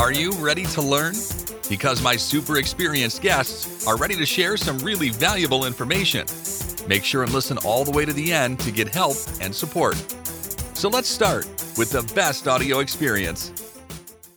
Are 0.00 0.12
you 0.12 0.32
ready 0.32 0.64
to 0.64 0.80
learn? 0.80 1.12
Because 1.68 2.00
my 2.00 2.16
super 2.16 2.56
experienced 2.56 3.20
guests 3.20 3.86
are 3.86 3.98
ready 3.98 4.16
to 4.16 4.24
share 4.24 4.56
some 4.56 4.78
really 4.78 5.10
valuable 5.10 5.66
information. 5.66 6.24
Make 6.88 7.04
sure 7.04 7.22
and 7.22 7.30
listen 7.34 7.58
all 7.66 7.84
the 7.84 7.90
way 7.90 8.06
to 8.06 8.12
the 8.14 8.32
end 8.32 8.60
to 8.60 8.70
get 8.70 8.88
help 8.88 9.18
and 9.42 9.54
support. 9.54 9.96
So 10.72 10.88
let's 10.88 11.06
start 11.06 11.44
with 11.76 11.90
the 11.90 12.10
best 12.14 12.48
audio 12.48 12.78
experience. 12.78 13.52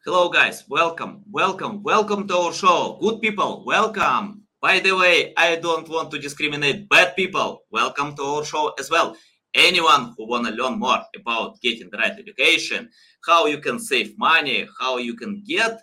Hello, 0.03 0.27
guys. 0.27 0.65
Welcome, 0.67 1.23
welcome, 1.31 1.81
welcome 1.81 2.27
to 2.27 2.35
our 2.35 2.51
show. 2.51 2.97
Good 2.99 3.21
people, 3.21 3.63
welcome. 3.65 4.41
By 4.59 4.79
the 4.79 4.97
way, 4.97 5.33
I 5.37 5.55
don't 5.55 5.87
want 5.87 6.11
to 6.11 6.19
discriminate 6.19 6.89
bad 6.89 7.15
people. 7.15 7.63
Welcome 7.71 8.17
to 8.17 8.21
our 8.21 8.43
show 8.43 8.73
as 8.77 8.91
well. 8.91 9.15
Anyone 9.53 10.13
who 10.17 10.27
want 10.27 10.45
to 10.47 10.51
learn 10.51 10.77
more 10.77 11.05
about 11.15 11.61
getting 11.61 11.89
the 11.89 11.99
right 11.99 12.11
education, 12.11 12.89
how 13.25 13.45
you 13.45 13.59
can 13.59 13.79
save 13.79 14.17
money, 14.17 14.67
how 14.79 14.97
you 14.97 15.15
can 15.15 15.43
get 15.45 15.81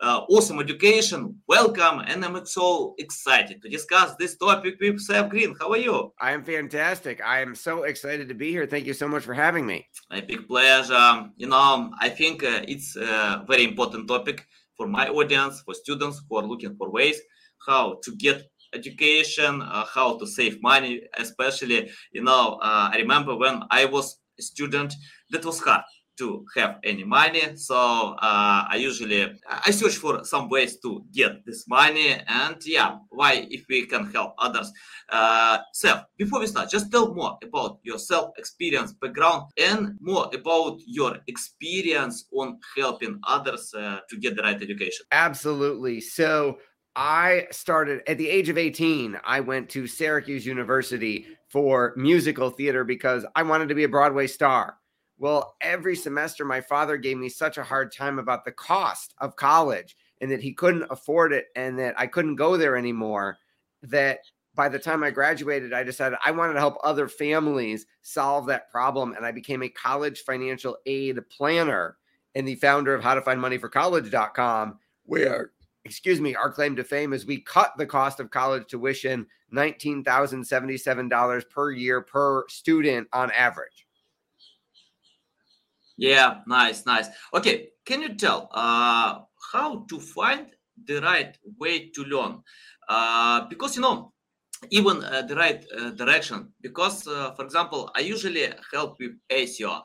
uh, 0.00 0.20
awesome 0.28 0.58
education. 0.58 1.36
Welcome, 1.46 2.00
and 2.06 2.24
I'm 2.24 2.44
so 2.44 2.94
excited 2.98 3.62
to 3.62 3.68
discuss 3.68 4.14
this 4.16 4.36
topic 4.36 4.74
with 4.80 5.00
Seth 5.00 5.30
Green. 5.30 5.54
How 5.60 5.70
are 5.70 5.78
you? 5.78 6.12
I 6.20 6.32
am 6.32 6.42
fantastic. 6.42 7.22
I 7.24 7.40
am 7.40 7.54
so 7.54 7.84
excited 7.84 8.28
to 8.28 8.34
be 8.34 8.50
here. 8.50 8.66
Thank 8.66 8.86
you 8.86 8.94
so 8.94 9.06
much 9.06 9.22
for 9.22 9.34
having 9.34 9.66
me. 9.66 9.86
A 10.10 10.20
big 10.20 10.48
pleasure. 10.48 11.30
You 11.36 11.48
know, 11.48 11.92
I 12.00 12.08
think 12.08 12.42
uh, 12.42 12.62
it's 12.66 12.96
a 12.96 13.44
very 13.48 13.64
important 13.64 14.08
topic 14.08 14.46
for 14.76 14.86
my 14.88 15.08
audience, 15.08 15.62
for 15.64 15.74
students 15.74 16.20
who 16.28 16.36
are 16.36 16.46
looking 16.46 16.74
for 16.76 16.90
ways 16.90 17.20
how 17.66 17.98
to 18.02 18.16
get 18.16 18.42
education, 18.74 19.62
uh, 19.62 19.84
how 19.84 20.18
to 20.18 20.26
save 20.26 20.60
money, 20.62 21.02
especially, 21.18 21.90
you 22.12 22.22
know, 22.22 22.58
uh, 22.62 22.90
I 22.92 22.96
remember 22.96 23.36
when 23.36 23.62
I 23.70 23.84
was 23.84 24.18
a 24.38 24.42
student, 24.42 24.94
that 25.30 25.44
was 25.44 25.60
hard 25.60 25.82
to 26.22 26.46
have 26.56 26.78
any 26.84 27.04
money. 27.04 27.44
So 27.56 27.76
uh, 28.28 28.60
I 28.72 28.76
usually 28.76 29.20
I 29.66 29.70
search 29.70 29.96
for 29.96 30.24
some 30.24 30.48
ways 30.48 30.78
to 30.84 31.04
get 31.12 31.44
this 31.44 31.66
money, 31.68 32.10
and 32.26 32.56
yeah, 32.64 32.98
why 33.10 33.46
if 33.50 33.62
we 33.68 33.86
can 33.86 34.04
help 34.12 34.34
others. 34.38 34.72
Uh, 35.08 35.58
Seth, 35.72 36.04
before 36.16 36.40
we 36.40 36.46
start, 36.46 36.70
just 36.70 36.90
tell 36.92 37.12
more 37.12 37.38
about 37.42 37.78
yourself, 37.82 38.30
experience, 38.38 38.92
background, 38.92 39.42
and 39.58 39.96
more 40.00 40.30
about 40.32 40.78
your 40.86 41.18
experience 41.26 42.16
on 42.32 42.58
helping 42.76 43.18
others 43.26 43.74
uh, 43.74 43.98
to 44.08 44.16
get 44.16 44.36
the 44.36 44.42
right 44.42 44.62
education. 44.62 45.04
Absolutely. 45.10 46.00
So 46.00 46.58
I 46.94 47.46
started 47.50 48.02
at 48.06 48.18
the 48.18 48.28
age 48.28 48.48
of 48.48 48.58
18. 48.58 49.18
I 49.24 49.40
went 49.40 49.68
to 49.70 49.86
Syracuse 49.86 50.46
University 50.46 51.26
for 51.48 51.94
musical 51.96 52.50
theater 52.50 52.84
because 52.84 53.24
I 53.34 53.42
wanted 53.42 53.68
to 53.68 53.74
be 53.74 53.84
a 53.84 53.88
Broadway 53.88 54.26
star. 54.26 54.76
Well, 55.22 55.54
every 55.60 55.94
semester, 55.94 56.44
my 56.44 56.60
father 56.60 56.96
gave 56.96 57.16
me 57.16 57.28
such 57.28 57.56
a 57.56 57.62
hard 57.62 57.92
time 57.92 58.18
about 58.18 58.44
the 58.44 58.50
cost 58.50 59.14
of 59.18 59.36
college 59.36 59.96
and 60.20 60.28
that 60.32 60.42
he 60.42 60.52
couldn't 60.52 60.90
afford 60.90 61.32
it 61.32 61.46
and 61.54 61.78
that 61.78 61.94
I 61.96 62.08
couldn't 62.08 62.34
go 62.34 62.56
there 62.56 62.76
anymore. 62.76 63.38
That 63.84 64.18
by 64.56 64.68
the 64.68 64.80
time 64.80 65.04
I 65.04 65.12
graduated, 65.12 65.72
I 65.72 65.84
decided 65.84 66.18
I 66.24 66.32
wanted 66.32 66.54
to 66.54 66.58
help 66.58 66.76
other 66.82 67.06
families 67.06 67.86
solve 68.00 68.46
that 68.46 68.68
problem. 68.68 69.14
And 69.14 69.24
I 69.24 69.30
became 69.30 69.62
a 69.62 69.68
college 69.68 70.22
financial 70.22 70.76
aid 70.86 71.20
planner 71.30 71.98
and 72.34 72.48
the 72.48 72.56
founder 72.56 72.92
of 72.92 73.04
howtofindmoneyforcollege.com, 73.04 74.80
where 75.04 75.52
excuse 75.84 76.20
me, 76.20 76.34
our 76.34 76.50
claim 76.50 76.74
to 76.74 76.82
fame 76.82 77.12
is 77.12 77.26
we 77.26 77.40
cut 77.42 77.74
the 77.78 77.86
cost 77.86 78.18
of 78.18 78.32
college 78.32 78.66
tuition 78.66 79.28
$19,077 79.54 81.48
per 81.48 81.70
year 81.70 82.00
per 82.00 82.44
student 82.48 83.06
on 83.12 83.30
average. 83.30 83.86
Yeah, 86.02 86.40
nice, 86.48 86.84
nice. 86.84 87.06
Okay, 87.32 87.68
can 87.86 88.02
you 88.02 88.16
tell 88.16 88.48
uh, 88.50 89.20
how 89.52 89.86
to 89.88 90.00
find 90.00 90.48
the 90.84 91.00
right 91.00 91.38
way 91.60 91.90
to 91.90 92.02
learn? 92.02 92.42
Uh, 92.88 93.46
because 93.46 93.76
you 93.76 93.82
know, 93.82 94.12
even 94.70 95.04
uh, 95.04 95.22
the 95.22 95.36
right 95.36 95.64
uh, 95.78 95.90
direction. 95.90 96.52
Because, 96.60 97.06
uh, 97.06 97.30
for 97.36 97.44
example, 97.44 97.88
I 97.94 98.00
usually 98.00 98.52
help 98.72 98.96
with 98.98 99.12
SEO, 99.30 99.82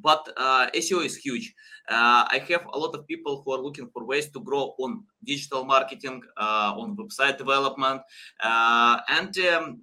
but 0.00 0.26
uh, 0.38 0.68
SEO 0.74 1.04
is 1.04 1.16
huge. 1.18 1.54
I 1.90 2.40
have 2.48 2.64
a 2.72 2.78
lot 2.78 2.94
of 2.94 3.06
people 3.06 3.42
who 3.44 3.52
are 3.52 3.60
looking 3.60 3.90
for 3.92 4.06
ways 4.06 4.30
to 4.30 4.40
grow 4.40 4.74
on 4.78 5.04
digital 5.22 5.66
marketing, 5.66 6.22
on 6.38 6.96
website 6.96 7.36
development, 7.36 8.00
and 8.42 9.38
um, 9.38 9.82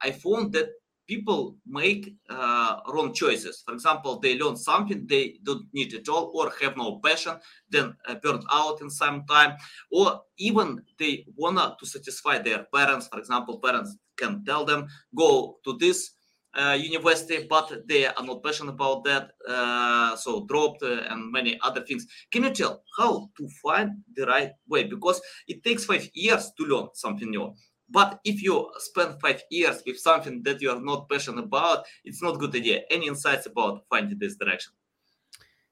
I 0.00 0.12
found 0.12 0.52
that 0.52 0.68
people 1.06 1.56
make 1.66 2.14
uh, 2.30 2.80
wrong 2.92 3.12
choices. 3.12 3.62
For 3.66 3.74
example, 3.74 4.18
they 4.20 4.38
learn 4.38 4.56
something 4.56 5.06
they 5.06 5.38
don't 5.42 5.66
need 5.72 5.94
at 5.94 6.08
all 6.08 6.32
or 6.34 6.52
have 6.60 6.76
no 6.76 7.00
passion, 7.04 7.36
then 7.68 7.94
uh, 8.08 8.16
out 8.52 8.80
in 8.80 8.90
some 8.90 9.24
time, 9.26 9.56
or 9.90 10.22
even 10.38 10.82
they 10.98 11.26
wanna 11.36 11.76
to 11.78 11.86
satisfy 11.86 12.38
their 12.38 12.66
parents. 12.72 13.08
For 13.08 13.18
example, 13.18 13.58
parents 13.58 13.96
can 14.16 14.44
tell 14.44 14.64
them 14.64 14.86
go 15.14 15.58
to 15.64 15.76
this 15.78 16.12
uh, 16.54 16.78
university, 16.80 17.46
but 17.48 17.72
they 17.88 18.06
are 18.06 18.22
not 18.22 18.42
passionate 18.42 18.70
about 18.70 19.04
that, 19.04 19.30
uh, 19.48 20.14
so 20.16 20.46
dropped 20.46 20.82
uh, 20.82 21.02
and 21.10 21.32
many 21.32 21.58
other 21.62 21.82
things. 21.82 22.06
Can 22.30 22.44
you 22.44 22.50
tell 22.50 22.82
how 22.96 23.28
to 23.36 23.48
find 23.62 23.90
the 24.14 24.24
right 24.26 24.52
way? 24.68 24.84
Because 24.84 25.20
it 25.48 25.64
takes 25.64 25.84
five 25.84 26.08
years 26.14 26.52
to 26.56 26.64
learn 26.64 26.88
something 26.94 27.30
new. 27.30 27.52
But 27.88 28.20
if 28.24 28.42
you 28.42 28.70
spend 28.78 29.20
five 29.20 29.42
years 29.50 29.82
with 29.86 29.98
something 29.98 30.42
that 30.44 30.60
you 30.60 30.70
are 30.70 30.80
not 30.80 31.08
passionate 31.08 31.44
about, 31.44 31.84
it's 32.04 32.22
not 32.22 32.38
good 32.38 32.54
idea. 32.54 32.82
Any 32.90 33.08
insights 33.08 33.46
about 33.46 33.84
finding 33.90 34.18
this 34.18 34.36
direction? 34.36 34.72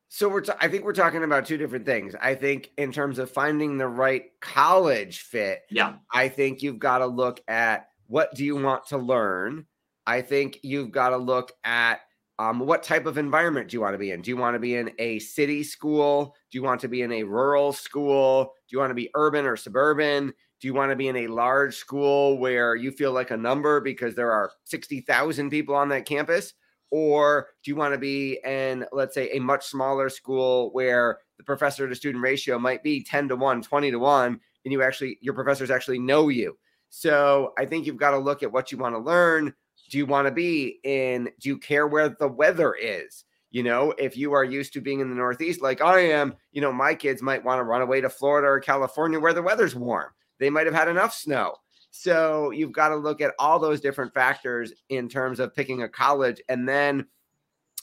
So 0.08 0.28
we're 0.28 0.42
t- 0.42 0.52
I 0.60 0.68
think 0.68 0.84
we're 0.84 0.92
talking 0.92 1.24
about 1.24 1.46
two 1.46 1.56
different 1.56 1.86
things. 1.86 2.14
I 2.20 2.34
think 2.34 2.70
in 2.76 2.92
terms 2.92 3.18
of 3.18 3.30
finding 3.30 3.78
the 3.78 3.88
right 3.88 4.24
college 4.42 5.20
fit, 5.20 5.62
yeah. 5.70 5.94
I 6.12 6.28
think 6.28 6.62
you've 6.62 6.78
got 6.78 6.98
to 6.98 7.06
look 7.06 7.40
at 7.48 7.88
what 8.08 8.34
do 8.34 8.44
you 8.44 8.56
want 8.56 8.84
to 8.88 8.98
learn? 8.98 9.64
I 10.06 10.20
think 10.20 10.58
you've 10.62 10.90
got 10.90 11.10
to 11.10 11.16
look 11.16 11.52
at 11.64 12.00
um, 12.38 12.58
what 12.60 12.82
type 12.82 13.06
of 13.06 13.16
environment 13.16 13.68
do 13.68 13.76
you 13.76 13.80
want 13.80 13.94
to 13.94 13.98
be 13.98 14.10
in? 14.10 14.20
Do 14.20 14.30
you 14.30 14.36
want 14.36 14.54
to 14.54 14.58
be 14.58 14.74
in 14.74 14.90
a 14.98 15.18
city 15.18 15.62
school? 15.62 16.34
Do 16.50 16.58
you 16.58 16.62
want 16.62 16.82
to 16.82 16.88
be 16.88 17.00
in 17.00 17.12
a 17.12 17.22
rural 17.22 17.72
school? 17.72 18.52
Do 18.68 18.74
you 18.74 18.80
want 18.80 18.90
to 18.90 18.94
be 18.94 19.10
urban 19.14 19.46
or 19.46 19.56
suburban? 19.56 20.34
Do 20.62 20.68
you 20.68 20.74
want 20.74 20.92
to 20.92 20.96
be 20.96 21.08
in 21.08 21.16
a 21.16 21.26
large 21.26 21.74
school 21.74 22.38
where 22.38 22.76
you 22.76 22.92
feel 22.92 23.10
like 23.10 23.32
a 23.32 23.36
number 23.36 23.80
because 23.80 24.14
there 24.14 24.30
are 24.30 24.52
60,000 24.62 25.50
people 25.50 25.74
on 25.74 25.88
that 25.88 26.06
campus? 26.06 26.54
Or 26.92 27.48
do 27.64 27.72
you 27.72 27.74
want 27.74 27.94
to 27.94 27.98
be 27.98 28.38
in, 28.44 28.86
let's 28.92 29.12
say, 29.12 29.28
a 29.32 29.40
much 29.40 29.66
smaller 29.66 30.08
school 30.08 30.70
where 30.72 31.18
the 31.36 31.42
professor 31.42 31.88
to 31.88 31.94
student 31.96 32.22
ratio 32.22 32.60
might 32.60 32.84
be 32.84 33.02
10 33.02 33.30
to 33.30 33.34
1, 33.34 33.62
20 33.62 33.90
to 33.90 33.98
1, 33.98 34.40
and 34.64 34.72
you 34.72 34.84
actually, 34.84 35.18
your 35.20 35.34
professors 35.34 35.68
actually 35.68 35.98
know 35.98 36.28
you? 36.28 36.56
So 36.90 37.54
I 37.58 37.66
think 37.66 37.84
you've 37.84 37.96
got 37.96 38.12
to 38.12 38.18
look 38.18 38.44
at 38.44 38.52
what 38.52 38.70
you 38.70 38.78
want 38.78 38.94
to 38.94 39.00
learn. 39.00 39.52
Do 39.90 39.98
you 39.98 40.06
want 40.06 40.28
to 40.28 40.32
be 40.32 40.78
in, 40.84 41.28
do 41.40 41.48
you 41.48 41.58
care 41.58 41.88
where 41.88 42.10
the 42.10 42.28
weather 42.28 42.72
is? 42.74 43.24
You 43.50 43.64
know, 43.64 43.94
if 43.98 44.16
you 44.16 44.32
are 44.32 44.44
used 44.44 44.74
to 44.74 44.80
being 44.80 45.00
in 45.00 45.10
the 45.10 45.16
Northeast 45.16 45.60
like 45.60 45.80
I 45.80 46.02
am, 46.12 46.36
you 46.52 46.60
know, 46.60 46.72
my 46.72 46.94
kids 46.94 47.20
might 47.20 47.42
want 47.42 47.58
to 47.58 47.64
run 47.64 47.82
away 47.82 48.00
to 48.00 48.08
Florida 48.08 48.46
or 48.46 48.60
California 48.60 49.18
where 49.18 49.34
the 49.34 49.42
weather's 49.42 49.74
warm. 49.74 50.12
They 50.42 50.50
might 50.50 50.66
have 50.66 50.74
had 50.74 50.88
enough 50.88 51.14
snow. 51.14 51.54
So 51.92 52.50
you've 52.50 52.72
got 52.72 52.88
to 52.88 52.96
look 52.96 53.20
at 53.20 53.32
all 53.38 53.60
those 53.60 53.80
different 53.80 54.12
factors 54.12 54.72
in 54.88 55.08
terms 55.08 55.38
of 55.38 55.54
picking 55.54 55.82
a 55.82 55.88
college. 55.88 56.42
And 56.48 56.68
then 56.68 57.06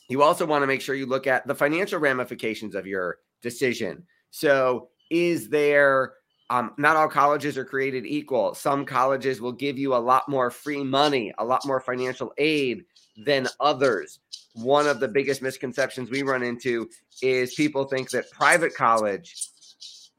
you 0.09 0.23
also 0.23 0.45
want 0.45 0.63
to 0.63 0.67
make 0.67 0.81
sure 0.81 0.93
you 0.93 1.05
look 1.05 1.25
at 1.25 1.47
the 1.47 1.55
financial 1.55 1.99
ramifications 1.99 2.75
of 2.75 2.85
your 2.85 3.19
decision. 3.41 4.03
So 4.31 4.89
is 5.09 5.47
there, 5.47 6.15
um, 6.49 6.73
not 6.77 6.97
all 6.97 7.07
colleges 7.07 7.57
are 7.57 7.63
created 7.63 8.05
equal. 8.05 8.53
Some 8.55 8.83
colleges 8.83 9.39
will 9.39 9.53
give 9.53 9.77
you 9.77 9.95
a 9.95 9.97
lot 9.97 10.27
more 10.27 10.51
free 10.51 10.83
money, 10.83 11.31
a 11.37 11.45
lot 11.45 11.65
more 11.65 11.79
financial 11.79 12.33
aid 12.37 12.83
than 13.25 13.47
others. 13.61 14.19
One 14.53 14.85
of 14.85 14.99
the 14.99 15.07
biggest 15.07 15.41
misconceptions 15.41 16.09
we 16.09 16.23
run 16.23 16.43
into 16.43 16.89
is 17.21 17.53
people 17.53 17.85
think 17.85 18.09
that 18.09 18.29
private 18.31 18.75
college 18.75 19.49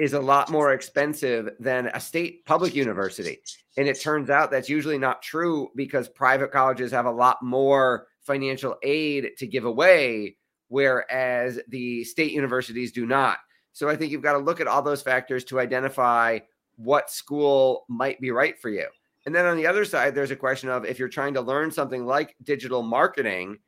is 0.00 0.14
a 0.14 0.20
lot 0.20 0.48
more 0.48 0.72
expensive 0.72 1.50
than 1.60 1.88
a 1.88 2.00
state 2.00 2.46
public 2.46 2.74
university. 2.74 3.38
And 3.76 3.86
it 3.86 4.00
turns 4.00 4.30
out 4.30 4.50
that's 4.50 4.68
usually 4.68 4.96
not 4.96 5.20
true 5.20 5.68
because 5.76 6.08
private 6.08 6.50
colleges 6.50 6.90
have 6.90 7.04
a 7.04 7.10
lot 7.10 7.42
more 7.42 8.06
financial 8.22 8.76
aid 8.82 9.32
to 9.36 9.46
give 9.46 9.66
away, 9.66 10.38
whereas 10.68 11.60
the 11.68 12.02
state 12.04 12.32
universities 12.32 12.92
do 12.92 13.04
not. 13.04 13.38
So 13.72 13.90
I 13.90 13.96
think 13.96 14.10
you've 14.10 14.22
got 14.22 14.32
to 14.32 14.38
look 14.38 14.58
at 14.58 14.66
all 14.66 14.80
those 14.80 15.02
factors 15.02 15.44
to 15.44 15.60
identify 15.60 16.38
what 16.76 17.10
school 17.10 17.84
might 17.90 18.18
be 18.22 18.30
right 18.30 18.58
for 18.58 18.70
you. 18.70 18.86
And 19.26 19.34
then 19.34 19.44
on 19.44 19.58
the 19.58 19.66
other 19.66 19.84
side, 19.84 20.14
there's 20.14 20.30
a 20.30 20.36
question 20.36 20.70
of 20.70 20.86
if 20.86 20.98
you're 20.98 21.08
trying 21.10 21.34
to 21.34 21.42
learn 21.42 21.70
something 21.70 22.06
like 22.06 22.36
digital 22.42 22.82
marketing, 22.82 23.58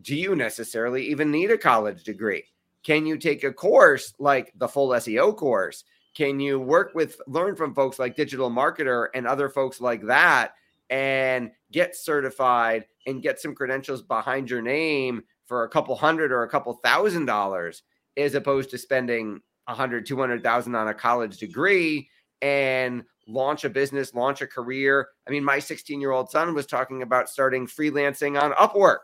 do 0.00 0.16
you 0.16 0.34
necessarily 0.34 1.04
even 1.10 1.30
need 1.30 1.50
a 1.50 1.58
college 1.58 2.02
degree? 2.02 2.44
Can 2.82 3.06
you 3.06 3.16
take 3.16 3.44
a 3.44 3.52
course 3.52 4.14
like 4.18 4.52
the 4.56 4.68
full 4.68 4.88
SEO 4.90 5.36
course? 5.36 5.84
Can 6.14 6.40
you 6.40 6.58
work 6.58 6.92
with, 6.94 7.20
learn 7.26 7.56
from 7.56 7.74
folks 7.74 7.98
like 7.98 8.16
Digital 8.16 8.50
Marketer 8.50 9.08
and 9.14 9.26
other 9.26 9.48
folks 9.48 9.80
like 9.80 10.04
that 10.06 10.54
and 10.90 11.50
get 11.70 11.96
certified 11.96 12.84
and 13.06 13.22
get 13.22 13.40
some 13.40 13.54
credentials 13.54 14.02
behind 14.02 14.50
your 14.50 14.60
name 14.60 15.22
for 15.46 15.64
a 15.64 15.68
couple 15.68 15.94
hundred 15.94 16.32
or 16.32 16.42
a 16.42 16.48
couple 16.48 16.72
thousand 16.74 17.26
dollars 17.26 17.82
as 18.16 18.34
opposed 18.34 18.70
to 18.70 18.78
spending 18.78 19.40
100, 19.66 20.04
200,000 20.04 20.74
on 20.74 20.88
a 20.88 20.94
college 20.94 21.38
degree 21.38 22.08
and 22.42 23.04
launch 23.26 23.64
a 23.64 23.70
business, 23.70 24.14
launch 24.14 24.42
a 24.42 24.46
career. 24.46 25.08
I 25.26 25.30
mean, 25.30 25.44
my 25.44 25.58
16 25.58 26.00
year 26.00 26.10
old 26.10 26.30
son 26.30 26.54
was 26.54 26.66
talking 26.66 27.02
about 27.02 27.28
starting 27.28 27.66
freelancing 27.66 28.40
on 28.40 28.52
Upwork 28.52 28.98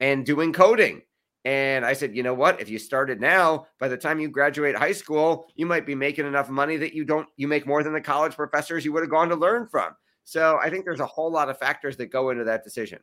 and 0.00 0.24
doing 0.24 0.52
coding. 0.52 1.02
And 1.44 1.84
I 1.84 1.92
said, 1.92 2.16
you 2.16 2.22
know 2.22 2.32
what? 2.32 2.60
If 2.60 2.70
you 2.70 2.78
started 2.78 3.20
now, 3.20 3.66
by 3.78 3.88
the 3.88 3.98
time 3.98 4.18
you 4.18 4.28
graduate 4.28 4.74
high 4.74 4.92
school, 4.92 5.46
you 5.54 5.66
might 5.66 5.84
be 5.84 5.94
making 5.94 6.26
enough 6.26 6.48
money 6.48 6.78
that 6.78 6.94
you 6.94 7.04
don't, 7.04 7.28
you 7.36 7.46
make 7.46 7.66
more 7.66 7.82
than 7.82 7.92
the 7.92 8.00
college 8.00 8.34
professors 8.34 8.84
you 8.84 8.92
would 8.92 9.02
have 9.02 9.10
gone 9.10 9.28
to 9.28 9.36
learn 9.36 9.66
from. 9.66 9.94
So 10.24 10.58
I 10.62 10.70
think 10.70 10.86
there's 10.86 11.00
a 11.00 11.06
whole 11.06 11.30
lot 11.30 11.50
of 11.50 11.58
factors 11.58 11.98
that 11.98 12.06
go 12.06 12.30
into 12.30 12.44
that 12.44 12.64
decision. 12.64 13.00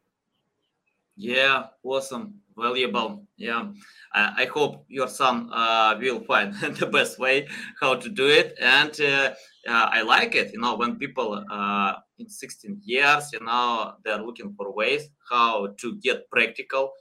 Yeah, 1.15 1.65
awesome, 1.83 2.35
valuable. 2.57 3.27
Yeah, 3.38 3.67
I, 4.13 4.43
I 4.43 4.45
hope 4.45 4.85
your 4.88 5.07
son 5.07 5.49
uh, 5.53 5.95
will 5.99 6.21
find 6.21 6.53
the 6.79 6.88
best 6.88 7.19
way 7.19 7.47
how 7.79 7.95
to 7.95 8.09
do 8.09 8.27
it, 8.27 8.57
and 8.59 8.99
uh, 9.01 9.33
uh, 9.67 9.89
I 9.91 10.01
like 10.01 10.35
it. 10.35 10.53
You 10.53 10.61
know, 10.61 10.75
when 10.77 10.95
people 10.95 11.43
uh, 11.51 11.93
in 12.17 12.29
16 12.29 12.81
years, 12.83 13.29
you 13.33 13.41
know, 13.41 13.93
they're 14.03 14.23
looking 14.23 14.55
for 14.55 14.73
ways 14.73 15.09
how 15.29 15.67
to 15.77 15.95
get 15.97 16.29
practical 16.31 16.93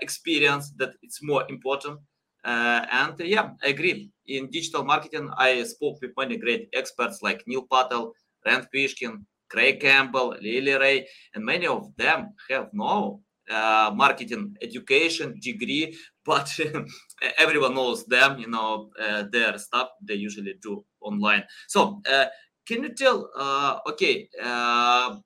experience. 0.00 0.72
That 0.76 0.94
it's 1.02 1.22
more 1.22 1.44
important. 1.48 2.00
Uh, 2.44 2.84
and 2.90 3.18
yeah, 3.20 3.50
I 3.62 3.68
agree. 3.68 4.10
In 4.26 4.50
digital 4.50 4.84
marketing, 4.84 5.30
I 5.36 5.62
spoke 5.64 5.98
with 6.02 6.12
many 6.16 6.36
great 6.36 6.68
experts 6.74 7.22
like 7.22 7.42
Neil 7.46 7.62
Patel, 7.70 8.12
Rand 8.44 8.68
Fishkin, 8.74 9.24
Craig 9.48 9.80
Campbell, 9.80 10.36
Lily 10.42 10.74
Ray, 10.74 11.08
and 11.34 11.44
many 11.44 11.66
of 11.66 11.94
them 11.96 12.34
have 12.50 12.68
no 12.72 13.22
uh, 13.50 13.90
marketing 13.94 14.56
education 14.62 15.38
degree, 15.40 15.96
but 16.24 16.50
everyone 17.38 17.74
knows 17.74 18.04
them, 18.06 18.38
you 18.38 18.48
know, 18.48 18.90
uh, 19.00 19.24
their 19.30 19.56
stuff 19.58 19.88
they 20.02 20.14
usually 20.14 20.54
do 20.62 20.84
online. 21.00 21.44
So, 21.68 22.02
uh, 22.10 22.26
can 22.66 22.82
you 22.82 22.94
tell, 22.94 23.30
uh, 23.36 23.78
okay, 23.90 24.28
uh, 24.42 25.16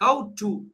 how 0.00 0.32
to 0.38 0.66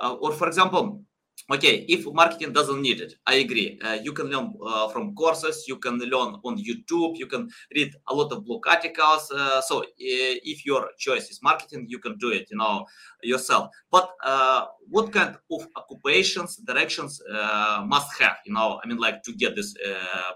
uh, 0.00 0.14
or, 0.14 0.32
for 0.32 0.48
example, 0.48 1.04
okay 1.50 1.84
if 1.88 2.06
marketing 2.12 2.52
doesn't 2.52 2.80
need 2.82 3.00
it 3.00 3.14
i 3.26 3.34
agree. 3.34 3.78
Uh, 3.82 3.98
you 4.02 4.12
can 4.12 4.26
learn 4.26 4.52
uh, 4.66 4.88
from 4.88 5.14
courses 5.14 5.64
you 5.66 5.76
can 5.76 5.98
learn 5.98 6.34
on 6.44 6.56
youtube 6.58 7.16
you 7.16 7.26
can 7.26 7.48
read 7.74 7.92
a 8.08 8.14
lot 8.14 8.30
of 8.32 8.44
blog 8.44 8.66
articles 8.66 9.30
uh, 9.32 9.60
so 9.60 9.84
if 9.98 10.66
your 10.66 10.88
choice 10.98 11.30
is 11.30 11.40
marketing 11.42 11.86
you 11.88 11.98
can 11.98 12.16
do 12.18 12.30
it 12.30 12.46
you 12.50 12.56
know 12.56 12.84
yourself. 13.22 13.70
But 13.90 14.10
uh, 14.24 14.66
what 14.88 15.12
kind 15.12 15.36
of 15.50 15.66
occupations 15.76 16.56
directions 16.56 17.20
uh, 17.32 17.84
must 17.86 18.08
have 18.20 18.36
you 18.46 18.52
know 18.52 18.80
i 18.82 18.86
mean 18.86 18.98
like 18.98 19.22
to 19.24 19.32
get 19.32 19.56
this 19.56 19.74
uh, 19.86 20.32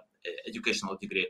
educational 0.49 0.97
degree? 1.01 1.29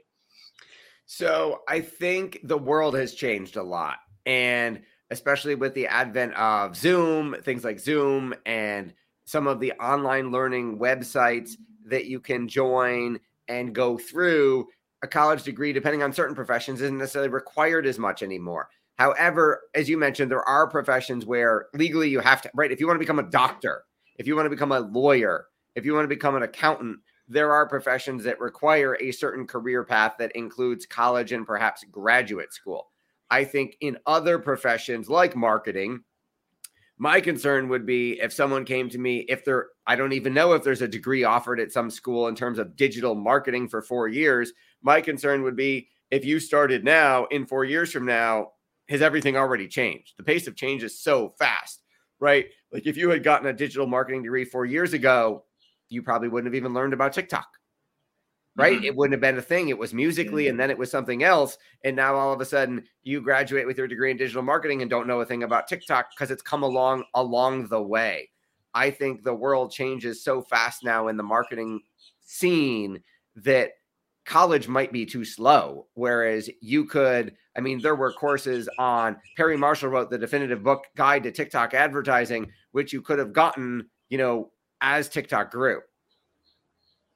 So 1.07 1.61
i 1.69 1.81
think 1.81 2.41
the 2.45 2.59
world 2.59 2.95
has 2.95 3.15
changed 3.15 3.57
a 3.57 3.63
lot 3.63 3.97
and 4.27 4.83
especially 5.11 5.55
with 5.55 5.75
the 5.75 5.87
advent 5.87 6.35
of 6.35 6.77
zoom 6.77 7.37
things 7.43 7.65
like 7.65 7.79
zoom 7.79 8.35
and 8.47 8.93
some 9.25 9.47
of 9.47 9.61
the 9.61 9.73
online 9.73 10.31
learning 10.31 10.79
websites 10.79 11.53
that 11.87 12.06
you 12.06 12.21
can 12.21 12.49
join 12.49 13.19
and 13.49 13.75
go 13.75 13.99
through 13.99 14.67
a 15.03 15.06
college 15.06 15.43
degree 15.43 15.73
depending 15.73 16.03
on 16.03 16.12
certain 16.12 16.35
professions 16.35 16.81
isn't 16.81 16.99
necessarily 16.99 17.29
required 17.31 17.87
as 17.87 17.99
much 17.99 18.23
anymore. 18.23 18.69
However 18.97 19.62
as 19.75 19.89
you 19.89 19.99
mentioned 19.99 20.31
there 20.31 20.49
are 20.49 20.69
professions 20.69 21.27
where 21.27 21.67
legally 21.75 22.09
you 22.09 22.21
have 22.21 22.43
to 22.43 22.50
right 22.55 22.73
if 22.73 22.81
you 22.81 22.87
want 22.87 22.97
to 22.97 23.05
become 23.05 23.19
a 23.19 23.31
doctor 23.31 23.85
if 24.17 24.27
you 24.27 24.37
want 24.37 24.47
to 24.47 24.50
become 24.50 24.73
a 24.73 24.81
lawyer 24.81 25.47
if 25.75 25.85
you 25.85 25.93
want 25.95 26.05
to 26.05 26.09
become 26.09 26.37
an 26.37 26.43
accountant 26.43 26.99
there 27.27 27.53
are 27.53 27.67
professions 27.67 28.23
that 28.25 28.39
require 28.39 28.97
a 29.00 29.11
certain 29.11 29.47
career 29.47 29.83
path 29.83 30.15
that 30.19 30.33
includes 30.37 30.87
college 30.87 31.33
and 31.33 31.47
perhaps 31.47 31.85
graduate 31.91 32.53
school 32.53 32.91
i 33.31 33.44
think 33.44 33.76
in 33.81 33.99
other 34.06 34.38
professions 34.38 35.09
like 35.09 35.37
marketing 35.37 36.03
my 36.97 37.21
concern 37.21 37.69
would 37.69 37.87
be 37.87 38.21
if 38.21 38.32
someone 38.32 38.65
came 38.65 38.88
to 38.91 38.99
me, 38.99 39.21
if 39.29 39.44
there, 39.44 39.69
I 39.87 39.97
don't 39.97 40.12
even 40.12 40.32
know 40.32 40.53
if 40.53 40.62
there's 40.62 40.82
a 40.82 40.88
degree 40.88 41.25
offered 41.25 41.59
at 41.59 41.73
some 41.73 41.91
school 41.91 42.29
in 42.29 42.37
terms 42.37 42.59
of 42.59 42.76
digital 42.76 43.15
marketing 43.15 43.69
for 43.69 43.82
four 43.82 44.06
years. 44.06 44.53
My 44.82 45.00
concern 45.00 45.43
would 45.43 45.56
be 45.56 45.88
if 46.11 46.25
you 46.25 46.38
started 46.38 46.85
now, 46.85 47.25
in 47.26 47.47
four 47.47 47.65
years 47.65 47.91
from 47.91 48.06
now, 48.06 48.53
has 48.88 49.03
everything 49.03 49.37
already 49.37 49.67
changed? 49.67 50.15
The 50.19 50.23
pace 50.23 50.47
of 50.47 50.55
change 50.55 50.85
is 50.85 51.00
so 51.00 51.35
fast, 51.38 51.82
right? 52.21 52.47
Like 52.71 52.87
if 52.87 52.97
you 52.97 53.11
had 53.11 53.25
gotten 53.25 53.49
a 53.49 53.53
digital 53.53 53.87
marketing 53.87 54.23
degree 54.23 54.44
four 54.44 54.65
years 54.65 54.93
ago, 54.93 55.44
you 55.88 56.03
probably 56.03 56.29
wouldn't 56.29 56.53
have 56.53 56.59
even 56.59 56.75
learned 56.75 56.93
about 56.93 57.12
TikTok 57.12 57.49
right? 58.56 58.77
Mm-hmm. 58.77 58.85
It 58.85 58.97
wouldn't 58.97 59.15
have 59.15 59.21
been 59.21 59.39
a 59.39 59.43
thing. 59.43 59.69
It 59.69 59.79
was 59.79 59.93
Musical.ly, 59.93 60.43
mm-hmm. 60.43 60.51
and 60.51 60.61
then 60.61 60.71
it 60.71 60.79
was 60.79 60.91
something 60.91 61.23
else. 61.23 61.59
And 61.85 61.97
now 61.97 62.15
all 62.15 62.33
of 62.33 62.41
a 62.41 62.45
sudden, 62.45 62.85
you 63.03 63.21
graduate 63.21 63.67
with 63.67 63.79
your 63.79 63.89
degree 63.89 64.11
in 64.11 64.17
digital 64.17 64.43
marketing 64.43 64.83
and 64.83 64.91
don't 64.91 65.06
know 65.06 65.21
a 65.21 65.27
thing 65.27 65.43
about 65.43 65.69
TikTok 65.69 66.11
because 66.11 66.31
it's 66.31 66.43
come 66.43 66.62
along 66.62 67.05
along 67.15 67.69
the 67.69 67.83
way. 67.83 68.31
I 68.75 68.91
think 68.91 69.23
the 69.23 69.35
world 69.35 69.71
changes 69.71 70.25
so 70.25 70.43
fast 70.43 70.85
now 70.85 71.09
in 71.09 71.17
the 71.17 71.23
marketing 71.23 71.81
scene 72.21 73.01
that 73.37 73.73
college 74.25 74.69
might 74.69 74.93
be 74.93 75.07
too 75.07 75.25
slow. 75.25 75.87
Whereas 75.95 76.50
you 76.61 76.85
could, 76.85 77.35
I 77.57 77.61
mean, 77.61 77.81
there 77.81 77.95
were 77.95 78.12
courses 78.12 78.69
on 78.79 79.17
Perry 79.37 79.57
Marshall 79.57 79.91
wrote 79.91 80.11
the 80.11 80.19
definitive 80.19 80.62
book 80.62 80.85
guide 80.97 81.23
to 81.25 81.31
TikTok 81.31 81.75
advertising, 81.75 82.50
which 82.73 82.93
you 82.93 83.03
could 83.03 83.19
have 83.19 83.33
gotten, 83.33 83.89
you 84.09 84.19
know, 84.19 84.50
as 84.81 85.09
TikTok 85.09 85.50
grew. 85.50 85.81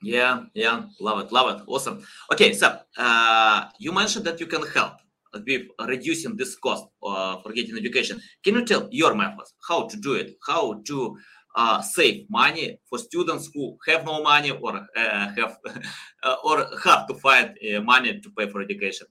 Yeah, 0.00 0.44
yeah, 0.54 0.84
love 1.00 1.20
it, 1.20 1.32
love 1.32 1.58
it, 1.58 1.64
awesome. 1.66 2.04
Okay, 2.32 2.52
so 2.52 2.78
uh, 2.96 3.64
you 3.78 3.92
mentioned 3.92 4.24
that 4.26 4.38
you 4.38 4.46
can 4.46 4.64
help 4.68 4.94
with 5.34 5.66
reducing 5.86 6.36
this 6.36 6.56
cost 6.56 6.86
uh, 7.02 7.38
for 7.42 7.52
getting 7.52 7.76
education. 7.76 8.20
Can 8.44 8.54
you 8.54 8.64
tell 8.64 8.88
your 8.90 9.14
methods 9.14 9.54
how 9.66 9.86
to 9.86 9.96
do 9.96 10.14
it? 10.14 10.36
How 10.46 10.80
to 10.86 11.18
uh, 11.56 11.82
save 11.82 12.30
money 12.30 12.78
for 12.88 12.98
students 12.98 13.50
who 13.52 13.76
have 13.86 14.04
no 14.04 14.22
money 14.22 14.50
or 14.50 14.76
uh, 14.96 15.28
have 15.34 15.58
or 16.44 16.66
have 16.84 17.06
to 17.08 17.14
find 17.14 17.56
uh, 17.74 17.80
money 17.80 18.20
to 18.20 18.30
pay 18.30 18.48
for 18.48 18.62
education? 18.62 19.06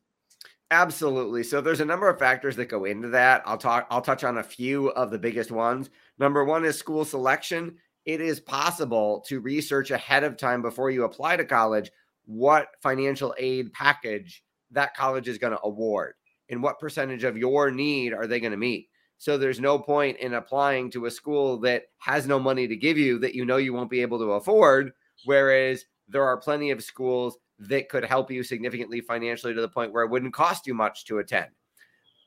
Absolutely. 0.69 1.43
So 1.43 1.61
there's 1.61 1.79
a 1.79 1.85
number 1.85 2.09
of 2.09 2.19
factors 2.19 2.57
that 2.57 2.65
go 2.65 2.83
into 2.85 3.07
that. 3.09 3.41
I'll 3.45 3.57
talk. 3.57 3.87
I'll 3.89 4.01
touch 4.01 4.23
on 4.23 4.37
a 4.37 4.43
few 4.43 4.89
of 4.89 5.11
the 5.11 5.19
biggest 5.19 5.51
ones. 5.51 5.89
Number 6.19 6.43
one 6.43 6.65
is 6.65 6.77
school 6.77 7.05
selection 7.05 7.77
it 8.07 8.21
is 8.21 8.39
possible 8.39 9.21
to 9.27 9.41
research 9.41 9.91
ahead 9.91 10.23
of 10.23 10.37
time 10.37 10.61
before 10.61 10.89
you 10.89 11.03
apply 11.03 11.35
to 11.35 11.43
college 11.43 11.91
what 12.25 12.69
financial 12.81 13.35
aid 13.37 13.71
package 13.73 14.43
that 14.71 14.95
college 14.95 15.27
is 15.27 15.37
going 15.37 15.51
to 15.51 15.63
award 15.63 16.13
and 16.49 16.63
what 16.63 16.79
percentage 16.79 17.25
of 17.25 17.37
your 17.37 17.69
need 17.69 18.13
are 18.13 18.25
they 18.25 18.39
going 18.39 18.51
to 18.51 18.57
meet. 18.57 18.87
So 19.17 19.37
there's 19.37 19.59
no 19.59 19.77
point 19.77 20.17
in 20.19 20.35
applying 20.35 20.89
to 20.91 21.05
a 21.05 21.11
school 21.11 21.57
that 21.59 21.83
has 21.97 22.27
no 22.27 22.39
money 22.39 22.65
to 22.65 22.77
give 22.77 22.97
you 22.97 23.19
that 23.19 23.35
you 23.35 23.43
know 23.43 23.57
you 23.57 23.73
won't 23.73 23.89
be 23.89 24.01
able 24.01 24.19
to 24.19 24.33
afford. 24.33 24.93
Whereas 25.25 25.83
there 26.07 26.23
are 26.23 26.37
plenty 26.37 26.71
of 26.71 26.83
schools 26.83 27.37
that 27.59 27.89
could 27.89 28.05
help 28.05 28.31
you 28.31 28.41
significantly 28.41 29.01
financially 29.01 29.53
to 29.53 29.61
the 29.61 29.67
point 29.67 29.91
where 29.91 30.03
it 30.03 30.11
wouldn't 30.11 30.33
cost 30.33 30.65
you 30.65 30.73
much 30.73 31.03
to 31.05 31.17
attend. 31.17 31.49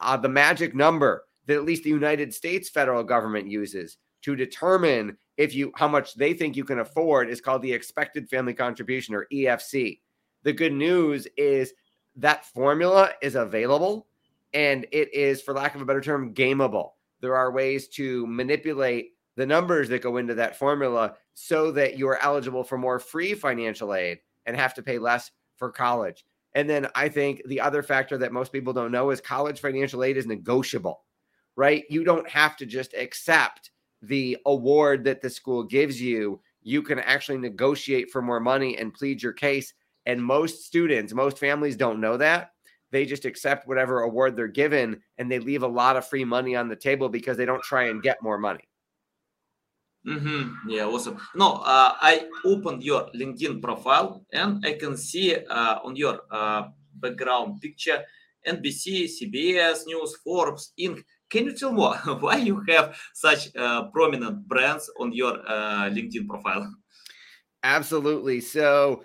Uh, 0.01 0.19
the 0.19 0.29
magic 0.29 0.75
number 0.75 1.25
that 1.47 1.57
at 1.57 1.65
least 1.65 1.85
the 1.85 1.91
United 1.91 2.35
States 2.35 2.69
federal 2.69 3.03
government 3.03 3.51
uses 3.51 3.97
to 4.23 4.37
determine 4.37 5.17
if 5.41 5.55
you 5.55 5.73
how 5.75 5.89
much 5.89 6.15
they 6.17 6.35
think 6.35 6.55
you 6.55 6.65
can 6.65 6.81
afford 6.81 7.31
is 7.31 7.41
called 7.41 7.63
the 7.63 7.73
expected 7.73 8.29
family 8.29 8.53
contribution 8.53 9.15
or 9.15 9.27
EFC. 9.33 9.99
The 10.43 10.53
good 10.53 10.75
news 10.75 11.27
is 11.35 11.73
that 12.17 12.45
formula 12.45 13.13
is 13.23 13.37
available 13.37 14.07
and 14.53 14.87
it 14.93 15.13
is 15.15 15.41
for 15.41 15.55
lack 15.55 15.75
of 15.75 15.81
a 15.81 15.87
better 15.87 16.03
term 16.03 16.35
gameable. 16.35 16.91
There 17.23 17.37
are 17.37 17.53
ways 17.53 17.89
to 17.89 18.27
manipulate 18.27 19.13
the 19.37 19.47
numbers 19.47 19.89
that 19.89 20.03
go 20.03 20.19
into 20.19 20.35
that 20.35 20.59
formula 20.59 21.15
so 21.33 21.71
that 21.73 21.97
you 21.97 22.07
are 22.09 22.23
eligible 22.23 22.63
for 22.63 22.77
more 22.77 22.99
free 22.99 23.33
financial 23.33 23.95
aid 23.95 24.19
and 24.45 24.55
have 24.55 24.75
to 24.75 24.83
pay 24.83 24.99
less 24.99 25.31
for 25.57 25.71
college. 25.71 26.27
And 26.55 26.69
then 26.69 26.87
I 26.95 27.09
think 27.09 27.41
the 27.47 27.63
other 27.63 27.83
factor 27.83 28.19
that 28.19 28.33
most 28.33 28.53
people 28.53 28.75
don't 28.75 28.93
know 28.93 29.09
is 29.09 29.23
college 29.23 29.61
financial 29.61 30.05
aid 30.05 30.19
is 30.19 30.27
negotiable, 30.27 31.01
right? 31.57 31.85
You 31.89 32.05
don't 32.05 32.29
have 32.29 32.59
to 32.59 32.67
just 32.67 32.93
accept 32.93 33.71
the 34.03 34.37
award 34.47 35.05
that 35.05 35.21
the 35.21 35.31
school 35.31 35.65
gives 35.65 36.01
you, 36.01 36.41
you 36.63 36.83
can 36.83 36.99
actually 36.99 37.39
negotiate 37.39 38.11
for 38.11 38.23
more 38.23 38.41
money 38.41 38.77
and 38.79 38.95
plead 38.95 39.23
your 39.23 39.33
case. 39.33 39.73
And 40.07 40.23
most 40.23 40.65
students, 40.65 41.13
most 41.13 41.39
families 41.39 41.77
don't 41.77 42.01
know 42.01 42.17
that. 42.17 42.53
They 42.91 43.07
just 43.07 43.25
accept 43.25 43.69
whatever 43.69 44.01
award 44.01 44.37
they're 44.37 44.49
given 44.49 45.01
and 45.19 45.31
they 45.31 45.39
leave 45.39 45.63
a 45.63 45.69
lot 45.69 45.97
of 45.97 46.07
free 46.07 46.25
money 46.25 46.57
on 46.57 46.69
the 46.69 46.77
table 46.77 47.09
because 47.09 47.37
they 47.37 47.45
don't 47.45 47.63
try 47.63 47.85
and 47.85 48.03
get 48.03 48.23
more 48.23 48.39
money. 48.39 48.65
Mm-hmm. 50.07 50.71
Yeah, 50.71 50.87
awesome. 50.87 51.19
No, 51.35 51.57
uh, 51.57 51.95
I 52.01 52.27
opened 52.45 52.83
your 52.83 53.11
LinkedIn 53.15 53.63
profile 53.63 54.25
and 54.33 54.65
I 54.65 54.73
can 54.73 54.97
see 54.97 55.37
uh, 55.37 55.79
on 55.85 55.95
your 55.95 56.21
uh, 56.31 56.69
background 56.95 57.61
picture 57.61 58.03
NBC, 58.47 59.05
CBS 59.05 59.87
News, 59.87 60.17
Forbes, 60.25 60.73
Inc. 60.81 61.03
Can 61.31 61.47
you 61.47 61.53
tell 61.55 61.73
more 61.73 61.95
why 62.21 62.37
you 62.37 62.63
have 62.69 62.97
such 63.15 63.55
uh, 63.57 63.85
prominent 63.89 64.47
brands 64.47 64.91
on 64.99 65.13
your 65.13 65.39
uh, 65.49 65.89
LinkedIn 65.91 66.29
profile? 66.29 66.71
Absolutely. 67.63 68.41
So 68.41 69.05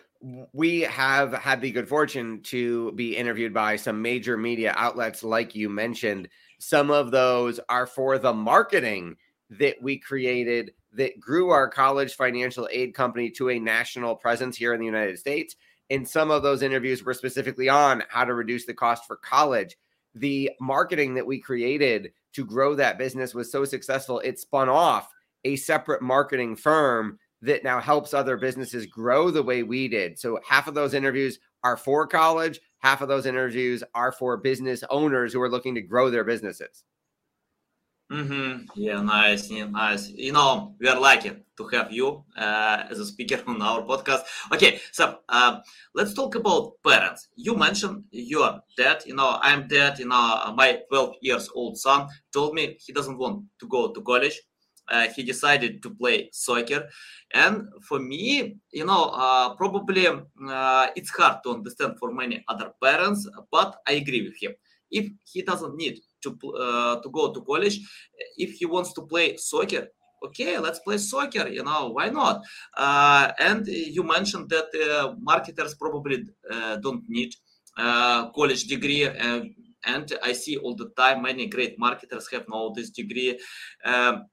we 0.54 0.82
have 0.82 1.34
had 1.34 1.62
the 1.62 1.72
good 1.72 1.88
fortune 1.88 2.42
to 2.44 2.92
be 2.94 3.16
interviewed 3.16 3.54
by 3.54 3.76
some 3.76 4.02
major 4.02 4.38
media 4.38 4.74
outlets, 4.76 5.24
like 5.24 5.56
you 5.56 5.70
mentioned. 5.70 6.30
Some 6.60 6.90
of 6.90 7.12
those 7.12 7.60
are 7.70 7.86
for 7.86 8.18
the 8.18 8.34
marketing 8.34 9.18
that 9.52 9.76
we 9.82 10.00
created 10.00 10.72
that 10.94 11.20
grew 11.20 11.50
our 11.50 11.70
college 11.70 12.16
financial 12.16 12.68
aid 12.72 12.94
company 12.94 13.30
to 13.30 13.50
a 13.50 13.60
national 13.60 14.16
presence 14.16 14.58
here 14.58 14.74
in 14.74 14.80
the 14.80 14.86
United 14.86 15.20
States. 15.20 15.56
And 15.90 16.08
some 16.08 16.32
of 16.32 16.42
those 16.42 16.64
interviews 16.64 17.04
were 17.04 17.14
specifically 17.14 17.70
on 17.70 18.04
how 18.10 18.24
to 18.24 18.34
reduce 18.34 18.66
the 18.66 18.74
cost 18.74 19.06
for 19.06 19.18
college. 19.18 19.76
The 20.16 20.52
marketing 20.60 21.14
that 21.16 21.28
we 21.28 21.40
created 21.40 22.12
to 22.34 22.46
grow 22.46 22.76
that 22.76 22.98
business 22.98 23.36
was 23.36 23.52
so 23.52 23.66
successful, 23.66 24.20
it 24.20 24.40
spun 24.40 24.70
off 24.70 25.12
a 25.44 25.56
separate 25.56 26.02
marketing 26.02 26.56
firm 26.56 27.20
that 27.42 27.64
now 27.64 27.80
helps 27.80 28.14
other 28.14 28.38
businesses 28.38 28.86
grow 28.86 29.30
the 29.30 29.44
way 29.44 29.62
we 29.62 29.88
did. 29.88 30.18
So 30.18 30.40
half 30.48 30.68
of 30.68 30.74
those 30.74 30.94
interviews 30.94 31.40
are 31.64 31.78
for 31.78 32.08
college, 32.08 32.60
half 32.80 33.02
of 33.02 33.08
those 33.08 33.26
interviews 33.26 33.84
are 33.94 34.12
for 34.12 34.38
business 34.38 34.84
owners 34.90 35.34
who 35.34 35.42
are 35.42 35.50
looking 35.50 35.76
to 35.76 35.82
grow 35.82 36.10
their 36.10 36.24
businesses. 36.24 36.84
Mm-hmm. 38.12 38.66
Yeah, 38.76 39.02
nice, 39.02 39.50
nice. 39.50 40.10
You 40.10 40.32
know, 40.34 40.76
we 40.80 40.88
are 40.88 41.00
lucky 41.00 41.32
to 41.58 41.68
have 41.74 41.92
you 41.92 42.24
uh, 42.38 42.84
as 42.90 43.00
a 43.00 43.06
speaker 43.06 43.42
on 43.48 43.60
our 43.64 43.82
podcast. 43.82 44.22
Okay, 44.54 44.80
so 44.92 45.20
uh, 45.28 45.60
let's 45.96 46.14
talk 46.14 46.36
about 46.36 46.74
parents. 46.86 47.30
You 47.36 47.56
mentioned 47.56 48.04
your 48.12 48.62
dad. 48.78 49.02
You 49.08 49.16
know, 49.16 49.40
I'm 49.42 49.68
dad. 49.68 49.98
You 49.98 50.08
know, 50.08 50.54
my 50.56 50.82
12 50.90 51.16
years 51.22 51.50
old 51.56 51.80
son 51.80 52.08
told 52.32 52.54
me 52.54 52.78
he 52.80 52.94
doesn't 52.94 53.18
want 53.18 53.46
to 53.60 53.68
go 53.68 53.92
to 53.92 54.02
college. 54.02 54.40
Uh, 54.88 55.08
he 55.16 55.24
decided 55.24 55.82
to 55.82 55.90
play 55.90 56.30
soccer, 56.32 56.88
and 57.34 57.68
for 57.82 57.98
me, 57.98 58.56
you 58.72 58.86
know, 58.86 59.06
uh, 59.16 59.56
probably 59.56 60.06
uh, 60.06 60.88
it's 60.96 61.10
hard 61.10 61.38
to 61.44 61.50
understand 61.50 61.98
for 61.98 62.14
many 62.14 62.44
other 62.48 62.72
parents. 62.80 63.28
But 63.52 63.78
I 63.88 63.94
agree 63.94 64.22
with 64.22 64.38
him. 64.40 64.54
If 64.92 65.10
he 65.24 65.42
doesn't 65.42 65.76
need 65.76 66.00
to 66.26 66.38
uh, 66.54 67.02
to 67.02 67.10
go 67.10 67.32
to 67.34 67.42
college 67.42 67.80
if 68.38 68.52
he 68.60 68.66
wants 68.66 68.94
to 68.94 69.02
play 69.02 69.38
soccer 69.38 69.88
okay 70.26 70.58
let's 70.58 70.80
play 70.80 70.98
soccer 70.98 71.48
you 71.48 71.64
know 71.64 71.90
why 71.90 72.10
not? 72.10 72.44
Uh, 72.78 73.32
and 73.40 73.68
you 73.68 74.04
mentioned 74.04 74.50
that 74.50 74.70
uh, 74.76 75.14
marketers 75.20 75.76
probably 75.76 76.26
uh, 76.52 76.78
don't 76.78 77.04
need 77.08 77.32
uh, 77.78 78.30
college 78.32 78.64
degree 78.66 79.04
and, 79.06 79.52
and 79.86 80.14
i 80.24 80.32
see 80.32 80.58
all 80.58 80.76
the 80.76 80.90
time 80.98 81.22
many 81.22 81.48
great 81.48 81.78
marketers 81.78 82.28
have 82.32 82.46
no 82.50 82.74
this 82.76 82.90
degree. 82.90 83.38
Um, 83.84 84.26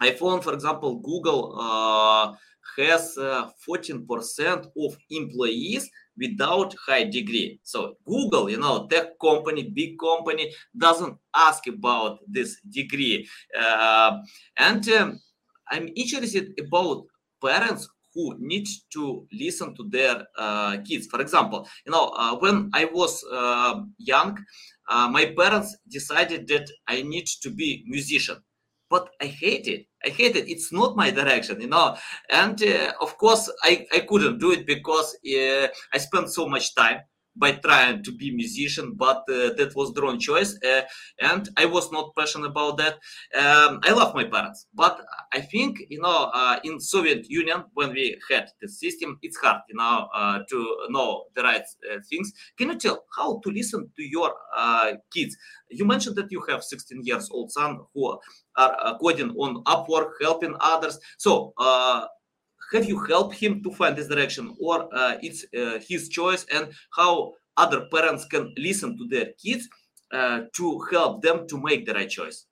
i 0.00 0.10
found 0.12 0.44
for 0.44 0.52
example 0.52 0.96
google 1.00 1.42
uh, 1.58 2.34
has 2.76 3.16
14% 3.16 4.66
of 4.84 4.96
employees 5.10 5.90
without 6.18 6.74
high 6.86 7.04
degree. 7.04 7.60
So 7.62 7.94
Google, 8.06 8.50
you 8.50 8.58
know, 8.58 8.86
tech 8.86 9.18
company, 9.20 9.70
big 9.74 9.98
company, 9.98 10.52
doesn't 10.76 11.16
ask 11.34 11.66
about 11.66 12.18
this 12.26 12.60
degree. 12.68 13.28
Uh, 13.58 14.18
and 14.56 14.88
um, 14.90 15.20
I'm 15.70 15.88
interested 15.96 16.58
about 16.64 17.04
parents 17.44 17.88
who 18.14 18.34
need 18.38 18.66
to 18.92 19.26
listen 19.32 19.74
to 19.76 19.88
their 19.88 20.26
uh, 20.36 20.78
kids. 20.78 21.06
For 21.06 21.20
example, 21.20 21.68
you 21.86 21.92
know, 21.92 22.08
uh, 22.16 22.36
when 22.36 22.70
I 22.72 22.86
was 22.86 23.24
uh, 23.30 23.82
young, 23.98 24.38
uh, 24.88 25.08
my 25.08 25.32
parents 25.36 25.76
decided 25.88 26.48
that 26.48 26.68
I 26.88 27.02
need 27.02 27.26
to 27.42 27.50
be 27.50 27.84
musician 27.86 28.38
but 28.90 29.10
I 29.20 29.26
hate 29.26 29.66
it. 29.66 29.86
I 30.04 30.10
hate 30.10 30.36
it. 30.36 30.48
It's 30.48 30.72
not 30.72 30.96
my 30.96 31.10
direction, 31.10 31.60
you 31.60 31.68
know. 31.68 31.96
And 32.30 32.62
uh, 32.62 32.92
of 33.00 33.16
course, 33.18 33.50
I, 33.62 33.86
I 33.92 34.00
couldn't 34.00 34.38
do 34.38 34.52
it 34.52 34.66
because 34.66 35.16
uh, 35.26 35.68
I 35.92 35.98
spent 35.98 36.30
so 36.30 36.48
much 36.48 36.74
time 36.74 37.00
by 37.38 37.52
trying 37.52 38.02
to 38.02 38.12
be 38.12 38.30
musician, 38.34 38.94
but 38.96 39.18
uh, 39.28 39.54
that 39.56 39.72
was 39.74 39.92
the 39.92 40.02
wrong 40.02 40.18
choice, 40.18 40.58
uh, 40.64 40.82
and 41.20 41.48
I 41.56 41.66
was 41.66 41.90
not 41.92 42.14
passionate 42.16 42.48
about 42.48 42.78
that. 42.78 42.94
Um, 43.34 43.80
I 43.84 43.92
love 43.92 44.14
my 44.14 44.24
parents, 44.24 44.66
but 44.74 45.00
I 45.32 45.40
think 45.40 45.78
you 45.88 46.00
know 46.00 46.30
uh, 46.34 46.58
in 46.64 46.80
Soviet 46.80 47.28
Union 47.28 47.64
when 47.74 47.92
we 47.92 48.18
had 48.30 48.48
the 48.60 48.68
system, 48.68 49.18
it's 49.22 49.36
hard 49.38 49.60
you 49.68 49.76
know 49.76 50.08
to 50.48 50.76
know 50.90 51.24
the 51.34 51.42
right 51.42 51.64
things. 52.10 52.32
Can 52.56 52.68
you 52.70 52.78
tell 52.78 53.04
how 53.16 53.40
to 53.44 53.50
listen 53.50 53.90
to 53.96 54.02
your 54.02 54.32
kids? 55.12 55.36
You 55.70 55.84
mentioned 55.84 56.16
that 56.16 56.32
you 56.32 56.42
have 56.48 56.62
16 56.64 57.02
years 57.04 57.28
old 57.30 57.52
son 57.52 57.80
who 57.94 58.18
are 58.56 58.98
coding 59.00 59.30
on 59.30 59.62
Upwork, 59.64 60.12
helping 60.20 60.54
others. 60.60 60.98
So 61.18 61.52
have 62.72 62.84
you 62.84 62.98
helped 63.04 63.34
him 63.34 63.62
to 63.62 63.70
find 63.72 63.96
this 63.96 64.08
direction 64.08 64.54
or 64.60 64.88
uh, 64.94 65.16
it's 65.22 65.44
uh, 65.56 65.78
his 65.86 66.08
choice 66.08 66.46
and 66.52 66.72
how 66.96 67.32
other 67.56 67.86
parents 67.92 68.24
can 68.24 68.52
listen 68.56 68.96
to 68.96 69.06
their 69.08 69.32
kids 69.42 69.68
uh, 70.12 70.42
to 70.54 70.80
help 70.90 71.22
them 71.22 71.46
to 71.48 71.60
make 71.60 71.86
the 71.86 71.94
right 71.94 72.10
choice? 72.10 72.46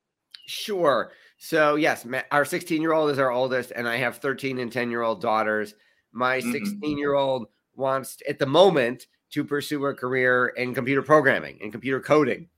Sure. 0.47 1.13
So 1.39 1.75
yes 1.75 2.07
our 2.31 2.45
16 2.45 2.81
year 2.81 2.93
old 2.93 3.11
is 3.11 3.19
our 3.19 3.31
oldest 3.31 3.71
and 3.77 3.87
i 3.87 3.99
have 3.99 4.17
13 4.17 4.59
and 4.59 4.73
10 4.73 4.91
year 4.91 5.03
old 5.03 5.21
daughters. 5.21 5.75
My 6.13 6.41
16 6.41 6.81
mm-hmm. 6.81 6.99
year 6.99 7.15
old 7.15 7.49
wants 7.75 8.19
at 8.29 8.39
the 8.39 8.47
moment 8.47 9.07
to 9.33 9.45
pursue 9.45 9.85
a 9.87 9.95
career 9.95 10.49
in 10.57 10.75
computer 10.75 11.03
programming 11.03 11.59
and 11.61 11.73
computer 11.73 12.01
coding. 12.01 12.49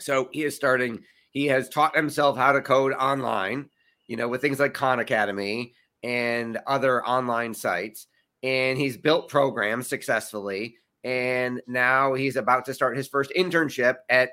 So 0.00 0.28
he 0.32 0.42
is 0.44 0.54
starting 0.54 1.02
he 1.30 1.46
has 1.46 1.68
taught 1.68 1.96
himself 1.96 2.36
how 2.36 2.52
to 2.52 2.60
code 2.60 2.92
online 2.92 3.70
you 4.06 4.16
know 4.16 4.28
with 4.28 4.40
things 4.40 4.60
like 4.60 4.74
khan 4.74 5.00
academy 5.00 5.74
and 6.04 6.58
other 6.66 7.04
online 7.04 7.54
sites. 7.54 8.06
And 8.44 8.78
he's 8.78 8.96
built 8.96 9.28
programs 9.28 9.88
successfully. 9.88 10.76
And 11.02 11.60
now 11.66 12.14
he's 12.14 12.36
about 12.36 12.64
to 12.66 12.74
start 12.74 12.96
his 12.96 13.08
first 13.08 13.32
internship 13.36 13.96
at 14.10 14.30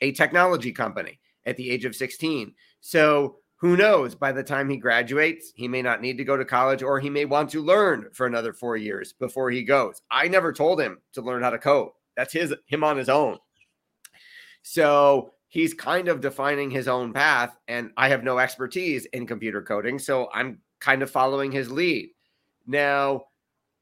a 0.00 0.12
technology 0.12 0.72
company 0.72 1.20
at 1.44 1.56
the 1.56 1.70
age 1.70 1.84
of 1.84 1.96
16. 1.96 2.54
So 2.80 3.36
who 3.56 3.76
knows? 3.76 4.14
By 4.14 4.30
the 4.30 4.44
time 4.44 4.70
he 4.70 4.76
graduates, 4.76 5.52
he 5.56 5.66
may 5.66 5.82
not 5.82 6.00
need 6.00 6.16
to 6.18 6.24
go 6.24 6.36
to 6.36 6.44
college 6.44 6.82
or 6.82 7.00
he 7.00 7.10
may 7.10 7.24
want 7.24 7.50
to 7.50 7.62
learn 7.62 8.08
for 8.12 8.26
another 8.26 8.52
four 8.52 8.76
years 8.76 9.12
before 9.12 9.50
he 9.50 9.64
goes. 9.64 10.00
I 10.10 10.28
never 10.28 10.52
told 10.52 10.80
him 10.80 10.98
to 11.14 11.22
learn 11.22 11.42
how 11.42 11.50
to 11.50 11.58
code. 11.58 11.90
That's 12.16 12.32
his 12.32 12.54
him 12.66 12.84
on 12.84 12.96
his 12.96 13.08
own. 13.08 13.38
So 14.62 15.32
he's 15.48 15.74
kind 15.74 16.06
of 16.08 16.20
defining 16.20 16.70
his 16.70 16.86
own 16.86 17.12
path. 17.12 17.56
And 17.66 17.90
I 17.96 18.08
have 18.08 18.22
no 18.22 18.38
expertise 18.38 19.06
in 19.06 19.26
computer 19.26 19.62
coding. 19.62 19.98
So 19.98 20.28
I'm 20.32 20.60
kind 20.80 21.02
of 21.02 21.10
following 21.10 21.52
his 21.52 21.70
lead. 21.70 22.10
Now, 22.66 23.24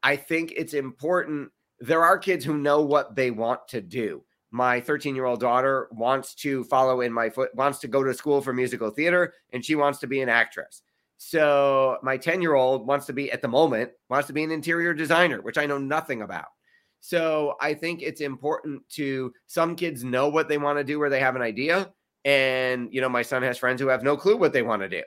I 0.02 0.16
think 0.16 0.52
it's 0.56 0.74
important. 0.74 1.50
There 1.80 2.04
are 2.04 2.18
kids 2.18 2.44
who 2.44 2.56
know 2.56 2.82
what 2.82 3.16
they 3.16 3.30
want 3.30 3.66
to 3.68 3.80
do. 3.80 4.22
My 4.50 4.80
13 4.80 5.14
year 5.14 5.24
old 5.24 5.40
daughter 5.40 5.88
wants 5.90 6.34
to 6.36 6.64
follow 6.64 7.00
in 7.00 7.12
my 7.12 7.28
foot, 7.28 7.54
wants 7.54 7.78
to 7.80 7.88
go 7.88 8.02
to 8.02 8.14
school 8.14 8.40
for 8.40 8.52
musical 8.52 8.90
theater, 8.90 9.34
and 9.52 9.64
she 9.64 9.74
wants 9.74 9.98
to 9.98 10.06
be 10.06 10.20
an 10.20 10.28
actress. 10.28 10.82
So 11.18 11.98
my 12.02 12.16
10 12.16 12.40
year 12.40 12.54
old 12.54 12.86
wants 12.86 13.06
to 13.06 13.12
be, 13.12 13.30
at 13.32 13.42
the 13.42 13.48
moment, 13.48 13.90
wants 14.08 14.26
to 14.28 14.32
be 14.32 14.44
an 14.44 14.50
interior 14.50 14.94
designer, 14.94 15.40
which 15.42 15.58
I 15.58 15.66
know 15.66 15.78
nothing 15.78 16.22
about. 16.22 16.46
So 17.00 17.56
I 17.60 17.74
think 17.74 18.02
it's 18.02 18.20
important 18.20 18.88
to 18.90 19.32
some 19.46 19.76
kids 19.76 20.04
know 20.04 20.28
what 20.28 20.48
they 20.48 20.58
want 20.58 20.78
to 20.78 20.84
do 20.84 20.98
where 20.98 21.10
they 21.10 21.20
have 21.20 21.36
an 21.36 21.42
idea. 21.42 21.92
And, 22.24 22.92
you 22.92 23.00
know, 23.00 23.08
my 23.08 23.22
son 23.22 23.42
has 23.42 23.58
friends 23.58 23.80
who 23.80 23.88
have 23.88 24.02
no 24.02 24.16
clue 24.16 24.36
what 24.36 24.52
they 24.52 24.62
want 24.62 24.82
to 24.82 24.88
do. 24.88 25.02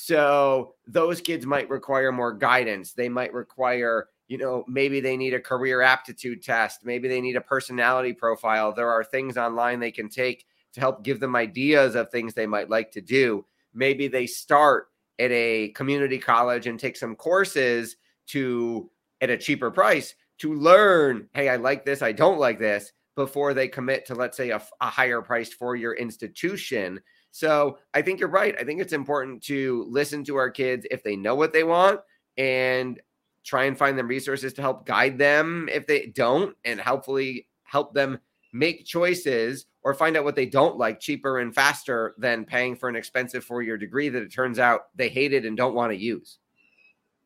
So 0.00 0.74
those 0.86 1.20
kids 1.20 1.44
might 1.44 1.68
require 1.68 2.12
more 2.12 2.32
guidance. 2.32 2.92
They 2.92 3.08
might 3.08 3.34
require, 3.34 4.08
you 4.28 4.38
know, 4.38 4.64
maybe 4.68 5.00
they 5.00 5.16
need 5.16 5.34
a 5.34 5.40
career 5.40 5.82
aptitude 5.82 6.40
test. 6.40 6.84
Maybe 6.84 7.08
they 7.08 7.20
need 7.20 7.34
a 7.34 7.40
personality 7.40 8.12
profile. 8.12 8.72
There 8.72 8.88
are 8.88 9.02
things 9.02 9.36
online 9.36 9.80
they 9.80 9.90
can 9.90 10.08
take 10.08 10.46
to 10.74 10.80
help 10.80 11.02
give 11.02 11.18
them 11.18 11.34
ideas 11.34 11.96
of 11.96 12.10
things 12.10 12.32
they 12.32 12.46
might 12.46 12.70
like 12.70 12.92
to 12.92 13.00
do. 13.00 13.44
Maybe 13.74 14.06
they 14.06 14.28
start 14.28 14.86
at 15.18 15.32
a 15.32 15.70
community 15.70 16.18
college 16.18 16.68
and 16.68 16.78
take 16.78 16.96
some 16.96 17.16
courses 17.16 17.96
to 18.28 18.88
at 19.20 19.30
a 19.30 19.36
cheaper 19.36 19.72
price 19.72 20.14
to 20.38 20.54
learn, 20.54 21.28
hey, 21.34 21.48
I 21.48 21.56
like 21.56 21.84
this, 21.84 22.02
I 22.02 22.12
don't 22.12 22.38
like 22.38 22.60
this 22.60 22.92
before 23.16 23.52
they 23.52 23.66
commit 23.66 24.06
to 24.06 24.14
let's 24.14 24.36
say 24.36 24.50
a, 24.50 24.62
a 24.80 24.86
higher 24.86 25.20
priced 25.20 25.54
four 25.54 25.74
year 25.74 25.94
institution 25.94 27.00
so 27.30 27.78
I 27.94 28.02
think 28.02 28.20
you're 28.20 28.28
right. 28.28 28.54
I 28.58 28.64
think 28.64 28.80
it's 28.80 28.92
important 28.92 29.42
to 29.44 29.86
listen 29.88 30.24
to 30.24 30.36
our 30.36 30.50
kids 30.50 30.86
if 30.90 31.02
they 31.02 31.16
know 31.16 31.34
what 31.34 31.52
they 31.52 31.64
want 31.64 32.00
and 32.36 33.00
try 33.44 33.64
and 33.64 33.78
find 33.78 33.98
them 33.98 34.08
resources 34.08 34.52
to 34.54 34.62
help 34.62 34.86
guide 34.86 35.18
them 35.18 35.68
if 35.72 35.86
they 35.86 36.06
don't 36.06 36.56
and 36.64 36.80
hopefully 36.80 37.46
help 37.62 37.94
them 37.94 38.18
make 38.52 38.84
choices 38.84 39.66
or 39.82 39.94
find 39.94 40.16
out 40.16 40.24
what 40.24 40.36
they 40.36 40.46
don't 40.46 40.76
like 40.76 41.00
cheaper 41.00 41.38
and 41.38 41.54
faster 41.54 42.14
than 42.18 42.44
paying 42.44 42.76
for 42.76 42.88
an 42.88 42.96
expensive 42.96 43.44
four 43.44 43.62
year 43.62 43.76
degree 43.76 44.08
that 44.08 44.22
it 44.22 44.32
turns 44.32 44.58
out 44.58 44.88
they 44.94 45.08
hated 45.08 45.46
and 45.46 45.56
don't 45.56 45.74
want 45.74 45.92
to 45.92 45.96
use. 45.96 46.38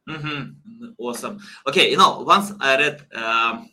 Mm-hmm. 0.09 0.91
Awesome. 0.99 1.41
Okay, 1.67 1.91
you 1.91 1.97
know, 1.97 2.21
once 2.21 2.53
I 2.61 2.77
read 2.77 3.07
um, 3.15 3.71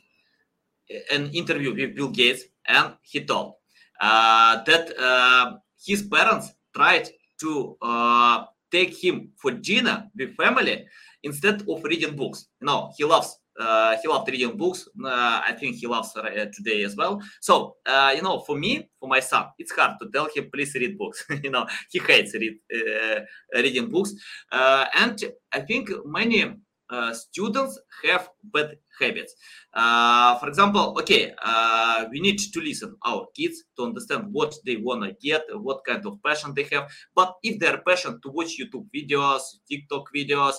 an 1.11 1.29
interview 1.31 1.73
with 1.73 1.95
Bill 1.95 2.09
Gates, 2.09 2.43
and 2.67 2.93
he 3.01 3.25
told 3.25 3.55
uh, 3.99 4.63
that 4.63 4.97
uh, 4.97 5.57
his 5.85 6.03
parents 6.03 6.51
tried 6.75 7.09
to 7.39 7.77
uh, 7.81 8.45
take 8.71 9.03
him 9.03 9.29
for 9.37 9.51
dinner 9.51 10.09
with 10.15 10.35
family 10.35 10.85
instead 11.23 11.63
of 11.67 11.83
reading 11.83 12.15
books. 12.15 12.47
Know, 12.61 12.91
he 12.97 13.03
loves 13.05 13.37
uh, 13.59 13.97
he 14.01 14.07
loved 14.07 14.29
reading 14.29 14.55
books. 14.55 14.87
Uh, 15.03 15.41
I 15.45 15.53
think 15.59 15.75
he 15.75 15.85
loves 15.85 16.15
uh, 16.15 16.45
today 16.53 16.83
as 16.83 16.95
well. 16.95 17.21
So, 17.41 17.75
uh, 17.85 18.13
you 18.15 18.21
know, 18.21 18.39
for 18.39 18.57
me, 18.57 18.89
for 18.97 19.09
my 19.09 19.19
son, 19.19 19.47
it's 19.57 19.73
hard 19.73 19.97
to 20.01 20.09
tell 20.13 20.29
him, 20.33 20.49
please 20.53 20.73
read 20.75 20.97
books. 20.97 21.25
you 21.43 21.51
know, 21.51 21.67
he 21.91 21.99
hates 21.99 22.33
read, 22.35 22.57
uh, 22.73 23.19
reading 23.53 23.89
books. 23.89 24.13
Uh, 24.49 24.85
and 24.95 25.21
I 25.51 25.59
think 25.59 25.89
many 26.05 26.55
uh, 26.89 27.13
students 27.13 27.79
have 28.03 28.29
bad 28.43 28.77
habits. 28.99 29.35
Uh, 29.73 30.37
for 30.39 30.47
example, 30.47 30.95
okay, 30.99 31.33
uh, 31.41 32.05
we 32.11 32.19
need 32.19 32.37
to 32.39 32.59
listen 32.59 32.95
our 33.05 33.27
kids 33.35 33.63
to 33.77 33.83
understand 33.83 34.27
what 34.31 34.55
they 34.65 34.77
want 34.77 35.03
to 35.03 35.13
get, 35.21 35.43
what 35.53 35.85
kind 35.85 36.05
of 36.05 36.17
passion 36.25 36.53
they 36.55 36.67
have. 36.71 36.89
But 37.15 37.35
if 37.43 37.59
they're 37.59 37.81
passionate 37.85 38.21
to 38.23 38.29
watch 38.29 38.57
YouTube 38.59 38.87
videos, 38.95 39.41
TikTok 39.69 40.09
videos, 40.15 40.55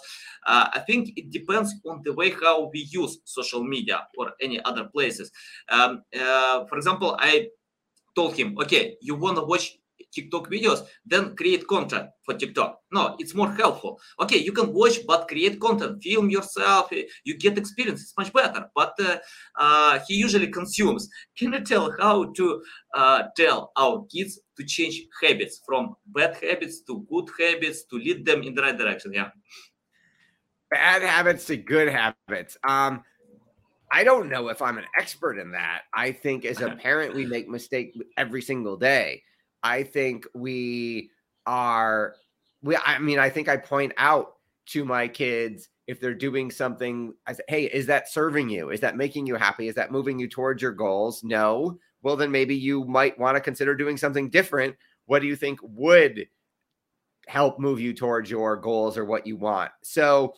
uh, 0.47 0.69
I 0.73 0.81
think 0.87 1.13
it 1.17 1.31
depends 1.31 1.75
on 1.87 2.03
the 2.05 2.13
way 2.13 2.31
how 2.31 2.71
we 2.73 2.89
use 2.91 3.19
social 3.25 3.65
media 3.65 4.07
or 4.17 4.33
any 4.41 4.63
other 4.65 4.85
places. 4.85 5.31
Um, 5.69 6.03
uh, 6.19 6.65
for 6.67 6.77
example, 6.77 7.17
I 7.19 7.49
told 8.15 8.37
him, 8.37 8.57
okay, 8.61 8.97
you 9.01 9.15
want 9.15 9.37
to 9.37 9.45
watch 9.45 9.80
TikTok 10.13 10.51
videos, 10.51 10.87
then 11.05 11.37
create 11.37 11.67
content 11.67 12.09
for 12.25 12.35
TikTok. 12.35 12.81
No, 12.93 13.17
it's 13.19 13.35
more 13.35 13.51
helpful. 13.53 14.01
Okay, 14.21 14.39
you 14.39 14.53
can 14.53 14.73
watch, 14.73 14.99
but 15.07 15.29
create 15.29 15.61
content, 15.61 16.03
film 16.03 16.31
yourself. 16.31 16.91
You 17.25 17.39
get 17.39 17.59
experience. 17.59 18.03
It's 18.03 18.17
much 18.17 18.33
better. 18.33 18.67
But 18.75 18.95
uh, 19.01 19.19
uh, 19.57 20.01
he 20.07 20.15
usually 20.15 20.49
consumes. 20.49 21.09
Can 21.37 21.53
you 21.53 21.61
tell 21.61 21.93
how 21.99 22.33
to 22.33 22.63
uh, 22.95 23.23
tell 23.37 23.73
our 23.77 24.05
kids 24.13 24.41
to 24.59 24.65
change 24.65 25.01
habits 25.23 25.61
from 25.65 25.95
bad 26.07 26.37
habits 26.43 26.81
to 26.83 27.07
good 27.11 27.29
habits 27.39 27.85
to 27.85 27.97
lead 27.97 28.25
them 28.25 28.43
in 28.43 28.55
the 28.55 28.63
right 28.63 28.77
direction? 28.77 29.13
Yeah. 29.15 29.31
Bad 30.71 31.03
habits 31.03 31.47
to 31.47 31.57
good 31.57 31.89
habits. 31.89 32.57
Um, 32.67 33.03
I 33.93 34.05
don't 34.05 34.29
know 34.29 34.49
if 34.49 34.63
I'm 34.63 34.79
an 34.79 34.85
expert 34.99 35.39
in 35.39 35.51
that. 35.53 35.83
I 35.93 36.13
think 36.13 36.45
as 36.45 36.61
a 36.61 36.71
parent, 36.83 37.15
we 37.15 37.27
make 37.27 37.49
mistakes 37.49 37.97
every 38.17 38.43
single 38.43 38.77
day. 38.77 39.23
I 39.63 39.83
think 39.83 40.27
we 40.35 41.11
are 41.47 42.15
we 42.63 42.77
I 42.77 42.99
mean 42.99 43.19
I 43.19 43.31
think 43.31 43.49
I 43.49 43.57
point 43.57 43.93
out 43.97 44.35
to 44.67 44.85
my 44.85 45.09
kids 45.09 45.69
if 45.87 46.01
they're 46.01 46.15
doing 46.15 46.51
something 46.51 47.15
I 47.27 47.33
say 47.33 47.43
hey 47.49 47.65
is 47.65 47.87
that 47.87 48.09
serving 48.09 48.49
you? 48.49 48.71
Is 48.71 48.81
that 48.81 48.97
making 48.97 49.27
you 49.27 49.37
happy? 49.37 49.69
Is 49.69 49.75
that 49.77 49.93
moving 49.93 50.19
you 50.19 50.29
towards 50.29 50.63
your 50.63 50.73
goals? 50.73 51.23
No. 51.25 51.79
Well 52.03 52.17
then 52.17 52.31
maybe 52.31 52.55
you 52.55 52.85
might 52.85 53.19
want 53.19 53.37
to 53.37 53.41
consider 53.41 53.75
doing 53.75 53.97
something 53.97 54.31
different. 54.31 54.77
What 55.07 55.21
do 55.21 55.29
you 55.29 55.37
think 55.37 55.59
would 55.63 56.27
help 57.27 57.59
move 57.59 57.81
you 57.81 57.93
towards 57.93 58.31
your 58.31 58.57
goals 58.57 58.97
or 58.97 59.05
what 59.05 59.27
you 59.27 59.37
want? 59.37 59.71
So 59.83 60.35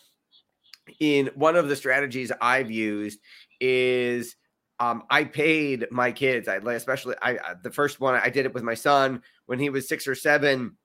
in 1.01 1.31
one 1.35 1.57
of 1.57 1.69
the 1.69 1.77
strategies 1.77 2.33
I've 2.41 2.71
used 2.71 3.21
is 3.61 4.37
um, 4.83 5.05
I 5.11 5.23
paid 5.23 5.87
my 5.93 6.11
kids. 6.11 6.49
I 6.49 6.57
especially 6.57 7.15
I 7.23 7.39
the 7.63 7.71
first 7.71 8.01
one 8.01 8.15
I 8.15 8.31
did 8.31 8.47
it 8.47 8.55
with 8.55 8.65
my 8.65 8.75
son 8.75 9.23
when 9.47 9.61
he 9.61 9.71
was 9.71 9.89
six 9.89 10.09
or 10.09 10.17
seven. 10.17 10.77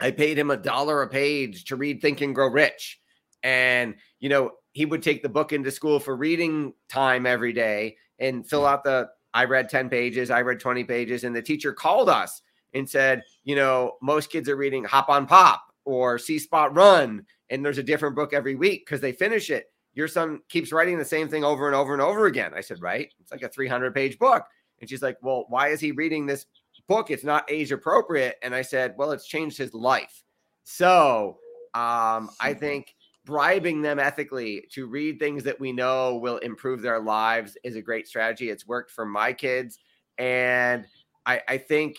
I 0.00 0.10
paid 0.10 0.38
him 0.38 0.50
a 0.50 0.56
dollar 0.56 1.02
a 1.02 1.08
page 1.08 1.66
to 1.66 1.76
read 1.76 2.00
Think 2.00 2.22
and 2.22 2.34
Grow 2.34 2.48
Rich, 2.48 2.98
and 3.42 3.94
you 4.20 4.30
know 4.30 4.52
he 4.72 4.86
would 4.86 5.02
take 5.02 5.22
the 5.22 5.28
book 5.28 5.52
into 5.52 5.70
school 5.70 6.00
for 6.00 6.16
reading 6.16 6.72
time 6.88 7.26
every 7.26 7.52
day 7.52 7.96
and 8.18 8.48
fill 8.48 8.64
out 8.64 8.84
the. 8.84 9.08
I 9.34 9.44
read 9.44 9.68
ten 9.68 9.90
pages. 9.90 10.30
I 10.30 10.40
read 10.40 10.58
twenty 10.58 10.84
pages, 10.84 11.24
and 11.24 11.36
the 11.36 11.42
teacher 11.42 11.74
called 11.74 12.08
us 12.08 12.40
and 12.72 12.88
said, 12.88 13.22
you 13.44 13.54
know, 13.54 13.96
most 14.00 14.30
kids 14.30 14.48
are 14.48 14.56
reading 14.56 14.84
Hop 14.84 15.10
on 15.10 15.26
Pop 15.26 15.62
or 15.84 16.18
See 16.18 16.38
Spot 16.38 16.74
Run, 16.74 17.26
and 17.50 17.62
there's 17.62 17.76
a 17.76 17.82
different 17.82 18.16
book 18.16 18.32
every 18.32 18.54
week 18.54 18.86
because 18.86 19.02
they 19.02 19.12
finish 19.12 19.50
it 19.50 19.66
your 19.96 20.06
son 20.06 20.40
keeps 20.50 20.72
writing 20.72 20.98
the 20.98 21.04
same 21.04 21.26
thing 21.26 21.42
over 21.42 21.66
and 21.66 21.74
over 21.74 21.94
and 21.94 22.02
over 22.02 22.26
again. 22.26 22.52
I 22.54 22.60
said, 22.60 22.82
right. 22.82 23.12
It's 23.18 23.32
like 23.32 23.42
a 23.42 23.48
300 23.48 23.94
page 23.94 24.18
book. 24.18 24.44
And 24.78 24.88
she's 24.88 25.02
like, 25.02 25.16
well, 25.22 25.46
why 25.48 25.68
is 25.68 25.80
he 25.80 25.90
reading 25.90 26.26
this 26.26 26.44
book? 26.86 27.10
It's 27.10 27.24
not 27.24 27.50
age 27.50 27.72
appropriate. 27.72 28.36
And 28.42 28.54
I 28.54 28.60
said, 28.60 28.94
well, 28.98 29.10
it's 29.10 29.26
changed 29.26 29.56
his 29.56 29.72
life. 29.72 30.22
So 30.64 31.38
um, 31.72 32.28
I 32.40 32.54
think 32.54 32.94
bribing 33.24 33.80
them 33.80 33.98
ethically 33.98 34.66
to 34.72 34.86
read 34.86 35.18
things 35.18 35.42
that 35.44 35.58
we 35.58 35.72
know 35.72 36.16
will 36.16 36.38
improve 36.38 36.82
their 36.82 37.00
lives 37.00 37.56
is 37.64 37.74
a 37.74 37.82
great 37.82 38.06
strategy. 38.06 38.50
It's 38.50 38.66
worked 38.66 38.90
for 38.90 39.06
my 39.06 39.32
kids. 39.32 39.78
And 40.18 40.84
I, 41.24 41.40
I 41.48 41.56
think, 41.56 41.96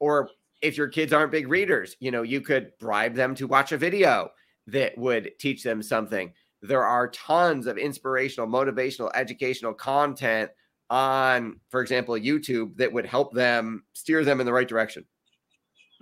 or 0.00 0.28
if 0.60 0.76
your 0.76 0.88
kids 0.88 1.12
aren't 1.12 1.30
big 1.30 1.48
readers, 1.48 1.96
you 2.00 2.10
know, 2.10 2.22
you 2.22 2.40
could 2.40 2.76
bribe 2.80 3.14
them 3.14 3.36
to 3.36 3.46
watch 3.46 3.70
a 3.70 3.78
video 3.78 4.30
that 4.66 4.98
would 4.98 5.30
teach 5.38 5.62
them 5.62 5.82
something 5.82 6.32
there 6.62 6.84
are 6.84 7.08
tons 7.08 7.66
of 7.66 7.78
inspirational, 7.78 8.46
motivational, 8.46 9.10
educational 9.14 9.74
content 9.74 10.50
on, 10.90 11.60
for 11.70 11.80
example, 11.80 12.14
YouTube 12.14 12.76
that 12.76 12.92
would 12.92 13.06
help 13.06 13.32
them 13.32 13.84
steer 13.92 14.24
them 14.24 14.40
in 14.40 14.46
the 14.46 14.52
right 14.52 14.68
direction. 14.68 15.04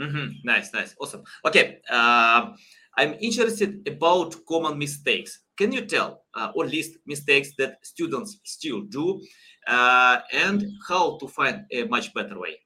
Mm-hmm. 0.00 0.32
Nice, 0.44 0.72
nice, 0.72 0.94
awesome. 1.00 1.24
Okay, 1.44 1.80
uh, 1.90 2.50
I'm 2.96 3.14
interested 3.20 3.86
about 3.86 4.34
common 4.46 4.78
mistakes. 4.78 5.40
Can 5.56 5.72
you 5.72 5.82
tell 5.86 6.24
uh, 6.34 6.52
or 6.54 6.66
list 6.66 6.98
mistakes 7.06 7.52
that 7.58 7.78
students 7.82 8.40
still 8.44 8.82
do, 8.82 9.22
uh, 9.66 10.18
and 10.32 10.66
how 10.86 11.18
to 11.18 11.28
find 11.28 11.64
a 11.72 11.84
much 11.84 12.12
better 12.14 12.38
way? 12.38 12.60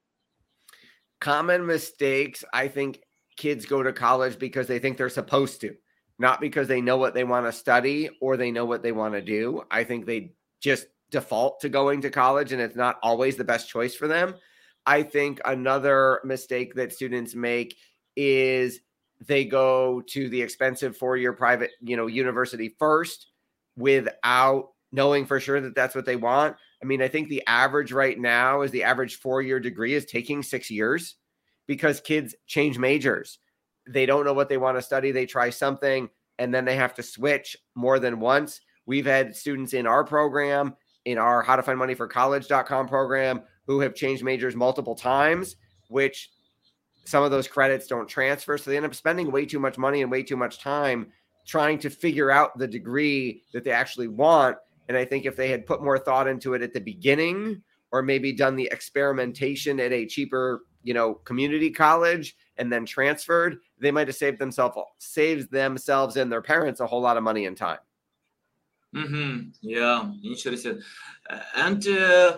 Common 1.19 1.65
mistakes. 1.65 2.43
I 2.53 2.67
think 2.67 3.01
kids 3.37 3.65
go 3.65 3.81
to 3.81 3.93
college 3.93 4.37
because 4.37 4.67
they 4.67 4.79
think 4.79 4.97
they're 4.97 5.09
supposed 5.09 5.61
to 5.61 5.75
not 6.21 6.39
because 6.39 6.67
they 6.67 6.81
know 6.81 6.97
what 6.97 7.15
they 7.15 7.23
want 7.23 7.47
to 7.47 7.51
study 7.51 8.09
or 8.21 8.37
they 8.37 8.51
know 8.51 8.63
what 8.63 8.83
they 8.83 8.91
want 8.91 9.15
to 9.15 9.21
do. 9.21 9.63
I 9.71 9.83
think 9.83 10.05
they 10.05 10.33
just 10.61 10.85
default 11.09 11.59
to 11.61 11.67
going 11.67 11.99
to 12.01 12.11
college 12.11 12.53
and 12.53 12.61
it's 12.61 12.75
not 12.75 12.99
always 13.01 13.35
the 13.35 13.43
best 13.43 13.67
choice 13.67 13.95
for 13.95 14.07
them. 14.07 14.35
I 14.85 15.01
think 15.01 15.41
another 15.43 16.21
mistake 16.23 16.75
that 16.75 16.93
students 16.93 17.33
make 17.33 17.75
is 18.15 18.81
they 19.27 19.45
go 19.45 20.01
to 20.09 20.29
the 20.29 20.41
expensive 20.41 20.95
four-year 20.95 21.33
private, 21.33 21.71
you 21.81 21.97
know, 21.97 22.05
university 22.05 22.75
first 22.77 23.27
without 23.75 24.69
knowing 24.91 25.25
for 25.25 25.39
sure 25.39 25.59
that 25.59 25.75
that's 25.75 25.95
what 25.95 26.05
they 26.05 26.15
want. 26.15 26.55
I 26.83 26.85
mean, 26.85 27.01
I 27.01 27.07
think 27.07 27.29
the 27.29 27.43
average 27.47 27.91
right 27.91 28.19
now 28.19 28.61
is 28.61 28.69
the 28.69 28.83
average 28.83 29.15
four-year 29.15 29.59
degree 29.59 29.95
is 29.95 30.05
taking 30.05 30.43
6 30.43 30.69
years 30.69 31.15
because 31.67 31.99
kids 31.99 32.35
change 32.45 32.77
majors 32.77 33.39
they 33.87 34.05
don't 34.05 34.25
know 34.25 34.33
what 34.33 34.49
they 34.49 34.57
want 34.57 34.77
to 34.77 34.81
study. 34.81 35.11
They 35.11 35.25
try 35.25 35.49
something 35.49 36.09
and 36.39 36.53
then 36.53 36.65
they 36.65 36.75
have 36.75 36.93
to 36.95 37.03
switch 37.03 37.57
more 37.75 37.99
than 37.99 38.19
once. 38.19 38.61
We've 38.85 39.05
had 39.05 39.35
students 39.35 39.73
in 39.73 39.85
our 39.85 40.03
program, 40.03 40.75
in 41.05 41.17
our 41.17 41.41
how 41.41 41.55
to 41.55 41.63
find 41.63 41.77
money 41.77 41.93
for 41.93 42.07
college.com 42.07 42.87
program, 42.87 43.41
who 43.67 43.79
have 43.79 43.95
changed 43.95 44.23
majors 44.23 44.55
multiple 44.55 44.95
times, 44.95 45.55
which 45.89 46.31
some 47.05 47.23
of 47.23 47.31
those 47.31 47.47
credits 47.47 47.87
don't 47.87 48.07
transfer. 48.07 48.57
So 48.57 48.69
they 48.69 48.77
end 48.77 48.85
up 48.85 48.95
spending 48.95 49.31
way 49.31 49.45
too 49.45 49.59
much 49.59 49.77
money 49.77 50.01
and 50.01 50.11
way 50.11 50.23
too 50.23 50.37
much 50.37 50.59
time 50.59 51.11
trying 51.45 51.79
to 51.79 51.89
figure 51.89 52.31
out 52.31 52.57
the 52.57 52.67
degree 52.67 53.43
that 53.53 53.63
they 53.63 53.71
actually 53.71 54.07
want. 54.07 54.57
And 54.87 54.97
I 54.97 55.05
think 55.05 55.25
if 55.25 55.35
they 55.35 55.49
had 55.49 55.65
put 55.65 55.83
more 55.83 55.97
thought 55.97 56.27
into 56.27 56.53
it 56.53 56.61
at 56.61 56.73
the 56.73 56.79
beginning, 56.79 57.61
or 57.91 58.01
maybe 58.01 58.33
done 58.33 58.55
the 58.55 58.69
experimentation 58.71 59.79
at 59.79 59.91
a 59.91 60.05
cheaper, 60.05 60.63
you 60.83 60.93
know, 60.93 61.15
community 61.15 61.69
college 61.69 62.35
and 62.57 62.71
then 62.71 62.85
transferred, 62.85 63.57
they 63.81 63.91
might 63.91 64.07
have 64.07 64.15
saved 64.15 64.39
themselves 64.39 64.77
saved 64.99 65.51
themselves 65.51 66.15
and 66.15 66.31
their 66.31 66.41
parents 66.41 66.79
a 66.79 66.87
whole 66.87 67.01
lot 67.01 67.17
of 67.17 67.23
money 67.23 67.45
and 67.45 67.57
time. 67.57 67.79
Mm-hmm. 68.95 69.49
Yeah, 69.61 70.11
interesting. 70.23 70.81
And 71.55 71.85
uh, 71.87 72.37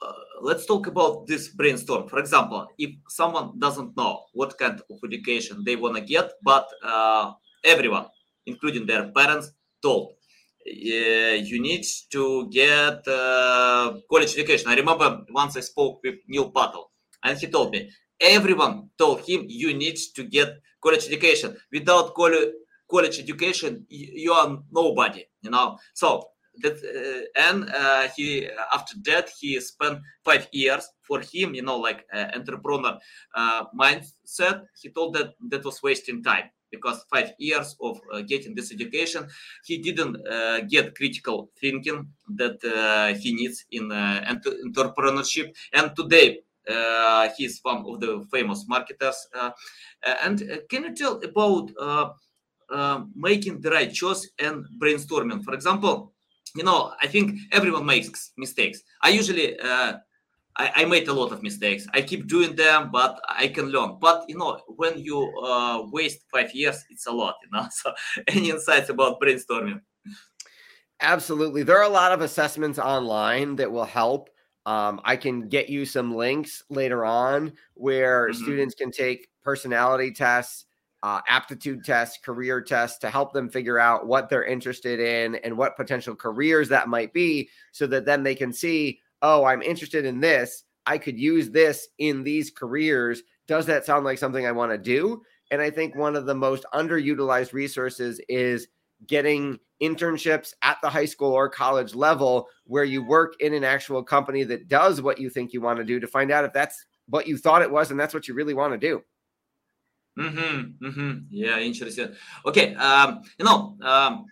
uh, 0.00 0.12
let's 0.40 0.66
talk 0.66 0.86
about 0.86 1.26
this 1.26 1.48
brainstorm. 1.48 2.08
For 2.08 2.18
example, 2.18 2.66
if 2.78 2.90
someone 3.08 3.58
doesn't 3.58 3.96
know 3.96 4.24
what 4.32 4.58
kind 4.58 4.80
of 4.90 4.98
education 5.04 5.62
they 5.64 5.76
want 5.76 5.96
to 5.96 6.02
get, 6.02 6.32
but 6.42 6.68
uh, 6.82 7.32
everyone, 7.64 8.06
including 8.46 8.86
their 8.86 9.10
parents, 9.10 9.52
told 9.82 10.14
you 10.64 11.60
need 11.60 11.84
to 12.10 12.48
get 12.50 13.06
uh, 13.08 13.94
college 14.10 14.34
education. 14.34 14.68
I 14.68 14.74
remember 14.74 15.24
once 15.30 15.56
I 15.56 15.60
spoke 15.60 16.00
with 16.04 16.16
Neil 16.26 16.50
Patel, 16.50 16.90
and 17.22 17.38
he 17.38 17.46
told 17.46 17.72
me 17.72 17.90
everyone 18.20 18.90
told 18.98 19.20
him 19.20 19.44
you 19.48 19.74
need 19.74 19.96
to 20.14 20.24
get 20.24 20.60
college 20.82 21.06
education. 21.06 21.56
Without 21.72 22.14
college 22.14 22.50
college 22.90 23.18
education, 23.18 23.86
you 23.88 24.32
are 24.32 24.58
nobody. 24.70 25.24
You 25.42 25.50
know. 25.50 25.78
So 25.94 26.30
that 26.62 26.76
uh, 26.82 27.40
and 27.48 27.70
uh, 27.70 28.08
he 28.16 28.48
after 28.72 28.94
that 29.04 29.30
he 29.38 29.60
spent 29.60 30.00
five 30.24 30.48
years 30.52 30.88
for 31.02 31.20
him. 31.20 31.54
You 31.54 31.62
know, 31.62 31.78
like 31.78 32.06
uh, 32.12 32.26
entrepreneur 32.34 32.98
mindset. 33.78 34.62
He 34.80 34.90
told 34.90 35.14
that 35.14 35.34
that 35.48 35.64
was 35.64 35.82
wasting 35.82 36.22
time 36.22 36.50
because 36.70 37.04
five 37.10 37.32
years 37.38 37.76
of 37.80 37.98
uh, 38.12 38.20
getting 38.22 38.54
this 38.54 38.72
education, 38.72 39.26
he 39.64 39.78
didn't 39.78 40.16
uh, 40.28 40.60
get 40.68 40.94
critical 40.94 41.50
thinking 41.58 42.06
that 42.28 42.62
uh, 42.64 43.18
he 43.18 43.34
needs 43.34 43.64
in 43.70 43.88
entrepreneurship. 43.88 45.54
And 45.72 45.94
today, 45.96 46.40
Uh, 46.68 47.28
he's 47.36 47.60
one 47.62 47.84
of 47.86 48.00
the 48.00 48.26
famous 48.30 48.66
marketers. 48.68 49.26
Uh, 49.34 49.50
uh, 50.06 50.14
and 50.22 50.60
can 50.68 50.84
you 50.84 50.94
tell 50.94 51.20
about 51.22 51.70
making 53.14 53.60
the 53.60 53.70
right 53.70 53.92
choice 53.92 54.28
and 54.38 54.64
brainstorming? 54.80 55.42
For 55.44 55.54
example, 55.54 56.12
you 56.54 56.64
know, 56.64 56.92
I 57.02 57.06
think 57.06 57.38
everyone 57.52 57.86
makes 57.86 58.32
mistakes. 58.36 58.80
I 59.02 59.10
usually, 59.10 59.58
uh, 59.58 59.94
I, 60.56 60.72
I 60.76 60.84
made 60.86 61.08
a 61.08 61.12
lot 61.12 61.32
of 61.32 61.42
mistakes. 61.42 61.86
I 61.94 62.02
keep 62.02 62.26
doing 62.26 62.56
them, 62.56 62.90
but 62.90 63.20
I 63.28 63.48
can 63.48 63.66
learn. 63.66 63.98
But 64.00 64.24
you 64.28 64.36
know, 64.36 64.60
when 64.66 64.98
you 64.98 65.18
uh, 65.42 65.82
waste 65.90 66.20
five 66.32 66.52
years, 66.52 66.84
it's 66.90 67.06
a 67.06 67.12
lot. 67.12 67.36
You 67.42 67.50
know. 67.52 67.66
So, 67.70 67.92
any 68.26 68.50
insights 68.50 68.88
about 68.88 69.20
brainstorming? 69.20 69.80
Absolutely. 71.00 71.62
There 71.62 71.78
are 71.78 71.84
a 71.84 71.88
lot 71.88 72.12
of 72.12 72.20
assessments 72.20 72.78
online 72.78 73.56
that 73.56 73.70
will 73.70 73.84
help. 73.84 74.30
Um, 74.66 75.00
I 75.04 75.16
can 75.16 75.48
get 75.48 75.68
you 75.68 75.86
some 75.86 76.14
links 76.14 76.62
later 76.68 77.04
on 77.04 77.52
where 77.74 78.28
mm-hmm. 78.28 78.42
students 78.42 78.74
can 78.74 78.90
take 78.90 79.28
personality 79.42 80.12
tests, 80.12 80.66
uh, 81.02 81.20
aptitude 81.28 81.84
tests, 81.84 82.18
career 82.22 82.60
tests 82.60 82.98
to 82.98 83.10
help 83.10 83.32
them 83.32 83.48
figure 83.48 83.78
out 83.78 84.06
what 84.06 84.28
they're 84.28 84.44
interested 84.44 85.00
in 85.00 85.36
and 85.36 85.56
what 85.56 85.76
potential 85.76 86.14
careers 86.14 86.68
that 86.68 86.88
might 86.88 87.12
be 87.12 87.48
so 87.72 87.86
that 87.86 88.04
then 88.04 88.22
they 88.22 88.34
can 88.34 88.52
see, 88.52 89.00
oh, 89.22 89.44
I'm 89.44 89.62
interested 89.62 90.04
in 90.04 90.20
this. 90.20 90.64
I 90.86 90.98
could 90.98 91.18
use 91.18 91.50
this 91.50 91.88
in 91.98 92.24
these 92.24 92.50
careers. 92.50 93.22
Does 93.46 93.66
that 93.66 93.86
sound 93.86 94.04
like 94.04 94.18
something 94.18 94.46
I 94.46 94.52
want 94.52 94.72
to 94.72 94.78
do? 94.78 95.22
And 95.50 95.62
I 95.62 95.70
think 95.70 95.94
one 95.94 96.16
of 96.16 96.26
the 96.26 96.34
most 96.34 96.66
underutilized 96.74 97.52
resources 97.52 98.20
is 98.28 98.68
getting 99.06 99.58
internships 99.82 100.54
at 100.62 100.78
the 100.82 100.90
high 100.90 101.04
school 101.04 101.32
or 101.32 101.48
college 101.48 101.94
level 101.94 102.48
where 102.64 102.84
you 102.84 103.02
work 103.02 103.34
in 103.40 103.54
an 103.54 103.64
actual 103.64 104.02
company 104.02 104.42
that 104.44 104.68
does 104.68 105.00
what 105.00 105.18
you 105.18 105.30
think 105.30 105.52
you 105.52 105.60
want 105.60 105.78
to 105.78 105.84
do 105.84 106.00
to 106.00 106.06
find 106.06 106.30
out 106.30 106.44
if 106.44 106.52
that's 106.52 106.84
what 107.08 107.26
you 107.26 107.38
thought 107.38 107.62
it 107.62 107.70
was 107.70 107.90
and 107.90 107.98
that's 107.98 108.12
what 108.12 108.26
you 108.26 108.34
really 108.34 108.54
want 108.54 108.72
to 108.72 108.78
do. 108.78 109.02
Mm-hmm, 110.18 110.84
mm-hmm. 110.84 111.18
Yeah, 111.30 111.58
interesting. 111.60 112.12
Okay, 112.44 112.74
um, 112.74 113.22
you 113.38 113.44
know, 113.44 113.76
um, 113.82 114.26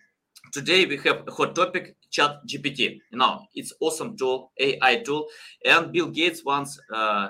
today 0.52 0.84
we 0.84 0.96
have 0.98 1.22
a 1.28 1.30
hot 1.30 1.54
topic, 1.54 1.94
Chat 2.10 2.40
GPT. 2.44 2.98
You 3.12 3.18
know, 3.18 3.46
it's 3.54 3.72
awesome 3.80 4.16
tool, 4.16 4.50
AI 4.58 5.02
tool, 5.04 5.28
and 5.64 5.92
Bill 5.92 6.08
Gates 6.08 6.44
once 6.44 6.76
uh, 6.92 7.28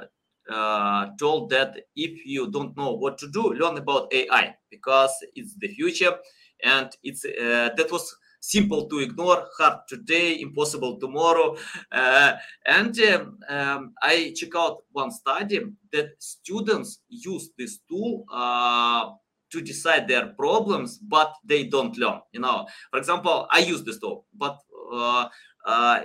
uh, 0.51 1.09
told 1.18 1.51
that 1.51 1.77
if 1.96 2.25
you 2.25 2.51
don't 2.51 2.75
know 2.79 2.92
what 2.92 3.18
to 3.18 3.29
do, 3.29 3.53
learn 3.53 3.77
about 3.77 4.12
AI 4.12 4.55
because 4.70 5.12
it's 5.35 5.55
the 5.59 5.68
future 5.68 6.16
and 6.64 6.90
it's 7.03 7.25
uh, 7.25 7.71
that 7.77 7.88
was 7.90 8.14
simple 8.40 8.88
to 8.88 9.01
ignore 9.01 9.47
hard 9.59 9.79
today 9.88 10.40
impossible 10.40 10.99
tomorrow. 10.99 11.57
Uh, 11.90 12.35
and 12.66 12.99
um, 13.01 13.38
um, 13.49 13.95
i 14.03 14.33
check 14.37 14.55
out 14.57 14.85
one 14.92 15.11
study 15.11 15.61
that 15.92 16.11
students 16.19 17.01
use 17.09 17.51
this 17.59 17.81
tool 17.88 18.25
uh, 18.33 19.11
to 19.51 19.61
decide 19.61 20.07
their 20.07 20.27
problems 20.38 20.99
but 20.99 21.33
they 21.45 21.64
don't 21.64 21.97
learn 21.97 22.21
you 22.33 22.40
know. 22.40 22.66
For 22.90 22.99
example 22.99 23.47
i 23.51 23.59
use 23.59 23.83
this 23.85 23.99
tool 23.99 24.27
but 24.35 24.59
uh, 24.92 25.29
uh, 25.66 26.03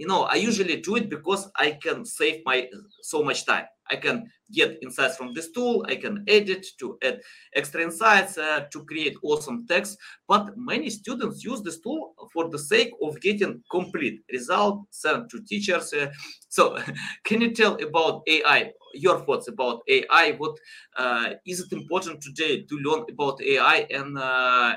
you 0.00 0.06
know 0.10 0.22
i 0.34 0.36
usually 0.48 0.76
do 0.80 0.96
it 0.96 1.06
because 1.16 1.42
i 1.56 1.68
can 1.84 1.98
save 2.04 2.36
my 2.44 2.58
so 3.02 3.22
much 3.22 3.40
time 3.44 3.66
I 3.90 3.96
can 3.96 4.30
get 4.52 4.78
insights 4.82 5.16
from 5.16 5.34
this 5.34 5.50
tool. 5.50 5.84
I 5.88 5.96
can 5.96 6.24
edit 6.28 6.64
to 6.78 6.96
add 7.02 7.20
extra 7.54 7.82
insights 7.82 8.38
uh, 8.38 8.66
to 8.72 8.84
create 8.84 9.16
awesome 9.22 9.66
text. 9.66 9.98
But 10.28 10.56
many 10.56 10.90
students 10.90 11.44
use 11.44 11.62
this 11.62 11.80
tool 11.80 12.14
for 12.32 12.48
the 12.48 12.58
sake 12.58 12.92
of 13.02 13.20
getting 13.20 13.62
complete 13.70 14.20
result 14.32 14.84
sent 14.90 15.28
to 15.30 15.42
teachers. 15.42 15.92
Uh, 15.92 16.10
so, 16.48 16.78
can 17.24 17.40
you 17.40 17.52
tell 17.52 17.74
about 17.82 18.22
AI? 18.28 18.72
Your 18.94 19.20
thoughts 19.24 19.48
about 19.48 19.82
AI? 19.88 20.32
What 20.38 20.56
uh, 20.96 21.30
is 21.46 21.60
it 21.60 21.72
important 21.72 22.20
today 22.22 22.62
to 22.62 22.76
learn 22.76 23.04
about 23.10 23.42
AI 23.42 23.86
and 23.90 24.18
uh, 24.18 24.76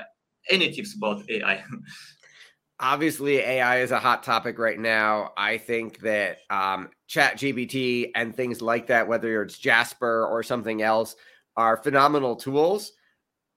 any 0.50 0.70
tips 0.72 0.94
about 0.96 1.22
AI? 1.30 1.62
obviously 2.80 3.38
AI 3.38 3.80
is 3.80 3.90
a 3.90 3.98
hot 3.98 4.22
topic 4.22 4.58
right 4.58 4.78
now. 4.78 5.32
I 5.36 5.58
think 5.58 6.00
that 6.00 6.38
um, 6.50 6.90
Chat 7.06 7.36
GPT 7.38 8.10
and 8.14 8.34
things 8.34 8.60
like 8.60 8.86
that, 8.88 9.06
whether 9.06 9.42
it's 9.42 9.58
Jasper 9.58 10.26
or 10.26 10.42
something 10.42 10.82
else, 10.82 11.16
are 11.56 11.76
phenomenal 11.76 12.36
tools. 12.36 12.92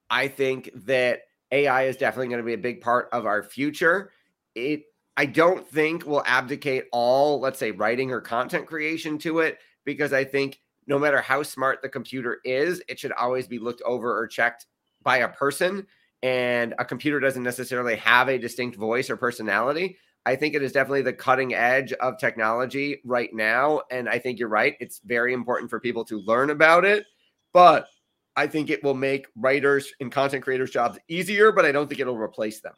I 0.09 0.27
think 0.27 0.69
that 0.85 1.21
AI 1.51 1.83
is 1.83 1.97
definitely 1.97 2.27
going 2.27 2.41
to 2.41 2.45
be 2.45 2.53
a 2.53 2.57
big 2.57 2.81
part 2.81 3.09
of 3.11 3.25
our 3.25 3.43
future. 3.43 4.11
It 4.55 4.83
I 5.19 5.25
don't 5.25 5.67
think 5.67 6.05
we'll 6.05 6.23
abdicate 6.27 6.85
all, 6.91 7.39
let's 7.39 7.57
say, 7.57 7.71
writing 7.71 8.11
or 8.11 8.21
content 8.21 8.67
creation 8.67 9.17
to 9.19 9.39
it, 9.39 9.57
because 9.83 10.13
I 10.13 10.23
think 10.23 10.59
no 10.85 10.99
matter 10.99 11.21
how 11.21 11.41
smart 11.41 11.81
the 11.81 11.89
computer 11.89 12.37
is, 12.45 12.83
it 12.87 12.99
should 12.99 13.11
always 13.13 13.47
be 13.47 13.57
looked 13.57 13.81
over 13.81 14.15
or 14.15 14.27
checked 14.27 14.67
by 15.01 15.17
a 15.17 15.29
person 15.29 15.87
and 16.23 16.73
a 16.79 16.85
computer 16.85 17.19
doesn't 17.19 17.43
necessarily 17.43 17.95
have 17.97 18.29
a 18.29 18.37
distinct 18.37 18.77
voice 18.77 19.09
or 19.09 19.17
personality. 19.17 19.97
I 20.25 20.35
think 20.35 20.55
it 20.55 20.63
is 20.63 20.73
definitely 20.73 21.03
the 21.03 21.13
cutting 21.13 21.53
edge 21.53 21.93
of 21.93 22.17
technology 22.17 23.01
right 23.05 23.29
now. 23.33 23.81
And 23.91 24.09
I 24.09 24.19
think 24.19 24.39
you're 24.39 24.49
right. 24.49 24.75
It's 24.79 24.99
very 25.05 25.33
important 25.33 25.69
for 25.69 25.79
people 25.79 26.03
to 26.05 26.19
learn 26.21 26.49
about 26.49 26.83
it. 26.83 27.05
But 27.53 27.87
I 28.35 28.45
think 28.45 28.69
it 28.69 28.83
will 28.83 28.93
make 28.93 29.27
writers 29.35 29.91
and 29.99 30.11
content 30.11 30.43
creators' 30.43 30.71
jobs 30.71 30.99
easier, 31.07 31.51
but 31.51 31.65
I 31.65 31.71
don't 31.71 31.87
think 31.87 32.01
it'll 32.01 32.17
replace 32.17 32.59
them. 32.59 32.73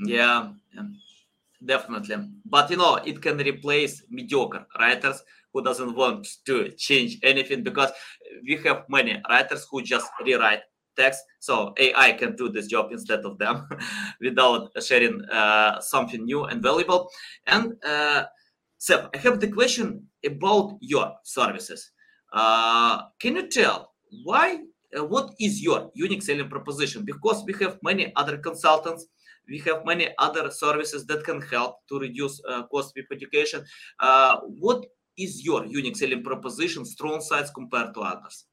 Mm-hmm. 0.00 0.14
Yeah, 0.14 0.52
yeah, 0.74 0.82
definitely. 1.64 2.30
But 2.46 2.70
you 2.70 2.76
know, 2.76 2.96
it 2.96 3.20
can 3.20 3.36
replace 3.38 4.04
mediocre 4.08 4.64
writers 4.78 5.20
who 5.52 5.62
doesn't 5.62 5.96
want 5.96 6.26
to 6.46 6.70
change 6.78 7.18
anything 7.22 7.62
because 7.64 7.90
we 8.46 8.56
have 8.64 8.84
many 8.88 9.20
writers 9.28 9.66
who 9.70 9.82
just 9.82 10.08
rewrite 10.24 10.62
text. 10.98 11.22
So 11.38 11.72
AI 11.78 12.12
can 12.12 12.36
do 12.36 12.50
this 12.50 12.66
job 12.66 12.90
instead 12.92 13.20
of 13.20 13.38
them 13.38 13.68
without 14.20 14.70
sharing 14.82 15.24
uh, 15.26 15.80
something 15.80 16.24
new 16.24 16.44
and 16.44 16.62
valuable. 16.62 17.08
And 17.46 17.74
uh, 17.86 18.24
I 18.90 19.18
have 19.18 19.40
the 19.40 19.48
question 19.48 20.06
about 20.24 20.76
your 20.80 21.12
services. 21.24 21.90
Uh, 22.32 23.02
can 23.20 23.36
you 23.36 23.48
tell 23.48 23.92
why? 24.24 24.58
Uh, 24.96 25.04
what 25.04 25.34
is 25.38 25.60
your 25.60 25.90
unique 25.94 26.22
selling 26.22 26.48
proposition? 26.48 27.04
Because 27.04 27.44
we 27.46 27.52
have 27.60 27.78
many 27.82 28.10
other 28.16 28.38
consultants, 28.38 29.06
we 29.48 29.58
have 29.60 29.84
many 29.84 30.08
other 30.18 30.50
services 30.50 31.06
that 31.06 31.24
can 31.24 31.42
help 31.42 31.76
to 31.88 31.98
reduce 31.98 32.40
uh, 32.48 32.62
cost 32.68 32.96
of 32.96 33.04
education. 33.12 33.64
Uh, 34.00 34.38
what 34.60 34.86
is 35.18 35.44
your 35.44 35.66
unique 35.66 35.96
selling 35.96 36.22
proposition, 36.22 36.84
strong 36.84 37.20
sides 37.20 37.50
compared 37.50 37.92
to 37.94 38.00
others? 38.00 38.47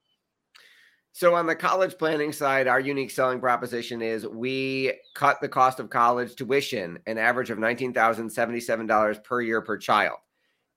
So 1.15 1.33
on 1.33 1.45
the 1.45 1.55
college 1.55 1.97
planning 1.97 2.33
side, 2.33 2.67
our 2.67 2.81
unique 2.81 3.09
selling 3.09 3.39
proposition 3.39 4.01
is 4.01 4.27
we 4.27 4.91
cut 5.13 5.39
the 5.39 5.47
cost 5.47 5.79
of 5.79 5.89
college 5.89 6.35
tuition 6.35 6.99
an 7.07 7.17
average 7.17 7.49
of 7.49 7.57
$19,077 7.57 9.23
per 9.23 9.41
year 9.41 9.61
per 9.61 9.77
child. 9.77 10.17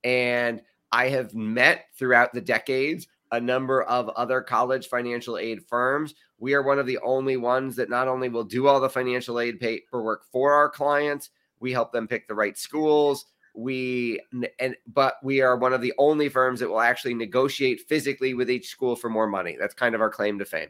And 0.04 0.62
I 0.92 1.08
have 1.08 1.34
met 1.34 1.86
throughout 1.98 2.32
the 2.32 2.40
decades 2.40 3.08
a 3.32 3.40
number 3.40 3.82
of 3.82 4.10
other 4.10 4.40
college 4.40 4.86
financial 4.86 5.38
aid 5.38 5.66
firms. 5.66 6.14
We 6.38 6.54
are 6.54 6.62
one 6.62 6.78
of 6.78 6.86
the 6.86 6.98
only 6.98 7.36
ones 7.36 7.74
that 7.74 7.90
not 7.90 8.06
only 8.06 8.28
will 8.28 8.44
do 8.44 8.68
all 8.68 8.78
the 8.78 8.88
financial 8.88 9.40
aid 9.40 9.58
paperwork 9.58 10.22
for 10.30 10.52
our 10.52 10.68
clients, 10.68 11.30
we 11.58 11.72
help 11.72 11.90
them 11.90 12.06
pick 12.06 12.28
the 12.28 12.34
right 12.36 12.56
schools, 12.56 13.26
we 13.58 14.20
and 14.60 14.76
but 14.86 15.16
we 15.22 15.40
are 15.40 15.56
one 15.56 15.72
of 15.72 15.80
the 15.80 15.92
only 15.98 16.28
firms 16.28 16.60
that 16.60 16.68
will 16.68 16.80
actually 16.80 17.14
negotiate 17.14 17.80
physically 17.88 18.32
with 18.32 18.48
each 18.48 18.68
school 18.68 18.94
for 18.94 19.10
more 19.10 19.26
money. 19.26 19.56
That's 19.58 19.74
kind 19.74 19.96
of 19.96 20.00
our 20.00 20.10
claim 20.10 20.38
to 20.38 20.44
fame. 20.44 20.68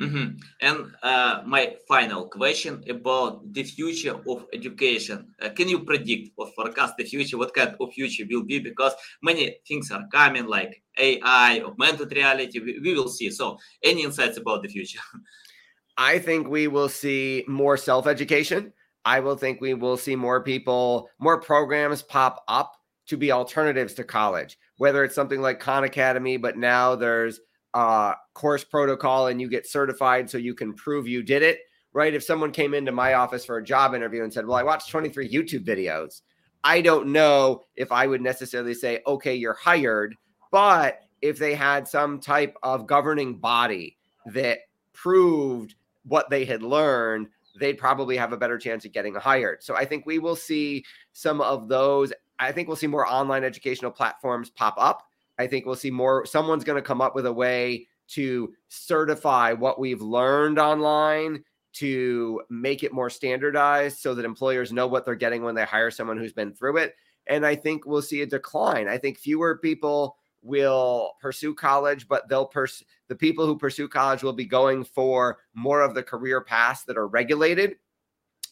Mm-hmm. 0.00 0.38
and 0.62 0.94
uh, 1.02 1.42
my 1.44 1.76
final 1.86 2.26
question 2.28 2.82
about 2.88 3.52
the 3.52 3.62
future 3.64 4.16
of 4.26 4.46
education. 4.54 5.28
Uh, 5.42 5.50
can 5.50 5.68
you 5.68 5.80
predict 5.80 6.30
or 6.38 6.46
forecast 6.56 6.94
the 6.96 7.04
future? 7.04 7.36
What 7.36 7.52
kind 7.52 7.76
of 7.78 7.92
future 7.92 8.24
will 8.30 8.44
be? 8.44 8.60
Because 8.60 8.94
many 9.20 9.58
things 9.68 9.90
are 9.90 10.06
coming 10.10 10.46
like 10.46 10.82
ai 10.96 11.60
augmented 11.60 12.10
reality. 12.12 12.60
We, 12.60 12.80
we 12.80 12.94
will 12.94 13.08
see. 13.08 13.30
So 13.30 13.58
any 13.82 14.04
insights 14.04 14.38
about 14.38 14.62
the 14.62 14.68
future? 14.68 15.00
I 15.98 16.18
think 16.18 16.48
we 16.48 16.66
will 16.66 16.88
see 16.88 17.44
more 17.46 17.76
self-education 17.76 18.72
I 19.04 19.20
will 19.20 19.36
think 19.36 19.60
we 19.60 19.74
will 19.74 19.96
see 19.96 20.16
more 20.16 20.42
people, 20.42 21.08
more 21.18 21.40
programs 21.40 22.02
pop 22.02 22.44
up 22.48 22.76
to 23.06 23.16
be 23.16 23.32
alternatives 23.32 23.94
to 23.94 24.04
college, 24.04 24.58
whether 24.76 25.02
it's 25.04 25.14
something 25.14 25.40
like 25.40 25.60
Khan 25.60 25.84
Academy, 25.84 26.36
but 26.36 26.56
now 26.56 26.94
there's 26.94 27.40
a 27.74 28.14
course 28.34 28.64
protocol 28.64 29.28
and 29.28 29.40
you 29.40 29.48
get 29.48 29.66
certified 29.66 30.28
so 30.28 30.38
you 30.38 30.54
can 30.54 30.74
prove 30.74 31.08
you 31.08 31.22
did 31.22 31.42
it, 31.42 31.60
right? 31.92 32.14
If 32.14 32.22
someone 32.22 32.52
came 32.52 32.74
into 32.74 32.92
my 32.92 33.14
office 33.14 33.44
for 33.44 33.58
a 33.58 33.64
job 33.64 33.94
interview 33.94 34.22
and 34.22 34.32
said, 34.32 34.46
Well, 34.46 34.56
I 34.56 34.62
watched 34.62 34.90
23 34.90 35.28
YouTube 35.28 35.64
videos, 35.64 36.22
I 36.62 36.80
don't 36.80 37.08
know 37.08 37.62
if 37.74 37.90
I 37.90 38.06
would 38.06 38.20
necessarily 38.20 38.74
say, 38.74 39.00
Okay, 39.06 39.34
you're 39.34 39.54
hired. 39.54 40.14
But 40.50 41.00
if 41.22 41.38
they 41.38 41.54
had 41.54 41.86
some 41.86 42.20
type 42.20 42.56
of 42.62 42.86
governing 42.86 43.38
body 43.38 43.98
that 44.26 44.58
proved 44.92 45.74
what 46.04 46.30
they 46.30 46.44
had 46.44 46.62
learned, 46.62 47.28
they'd 47.60 47.78
probably 47.78 48.16
have 48.16 48.32
a 48.32 48.36
better 48.36 48.58
chance 48.58 48.84
of 48.84 48.92
getting 48.92 49.14
hired. 49.14 49.62
So 49.62 49.76
I 49.76 49.84
think 49.84 50.06
we 50.06 50.18
will 50.18 50.34
see 50.36 50.84
some 51.12 51.40
of 51.40 51.68
those. 51.68 52.12
I 52.38 52.50
think 52.52 52.66
we'll 52.66 52.76
see 52.76 52.86
more 52.86 53.06
online 53.06 53.44
educational 53.44 53.90
platforms 53.90 54.50
pop 54.50 54.74
up. 54.78 55.06
I 55.38 55.46
think 55.46 55.66
we'll 55.66 55.76
see 55.76 55.90
more. 55.90 56.26
Someone's 56.26 56.64
going 56.64 56.76
to 56.76 56.86
come 56.86 57.00
up 57.00 57.14
with 57.14 57.26
a 57.26 57.32
way 57.32 57.86
to 58.08 58.52
certify 58.68 59.52
what 59.52 59.78
we've 59.78 60.02
learned 60.02 60.58
online 60.58 61.44
to 61.72 62.42
make 62.50 62.82
it 62.82 62.92
more 62.92 63.08
standardized 63.08 63.98
so 63.98 64.14
that 64.14 64.24
employers 64.24 64.72
know 64.72 64.88
what 64.88 65.04
they're 65.04 65.14
getting 65.14 65.44
when 65.44 65.54
they 65.54 65.64
hire 65.64 65.90
someone 65.90 66.18
who's 66.18 66.32
been 66.32 66.52
through 66.52 66.78
it. 66.78 66.94
And 67.26 67.46
I 67.46 67.54
think 67.54 67.86
we'll 67.86 68.02
see 68.02 68.22
a 68.22 68.26
decline. 68.26 68.88
I 68.88 68.98
think 68.98 69.18
fewer 69.18 69.58
people 69.58 70.16
will 70.42 71.12
pursue 71.20 71.54
college, 71.54 72.08
but 72.08 72.28
they'll 72.28 72.46
pursue 72.46 72.84
the 73.08 73.16
people 73.16 73.44
who 73.44 73.58
pursue 73.58 73.88
college 73.88 74.22
will 74.22 74.32
be 74.32 74.44
going 74.44 74.84
for 74.84 75.38
more 75.54 75.82
of 75.82 75.94
the 75.94 76.02
career 76.02 76.40
paths 76.40 76.84
that 76.84 76.96
are 76.96 77.08
regulated, 77.08 77.76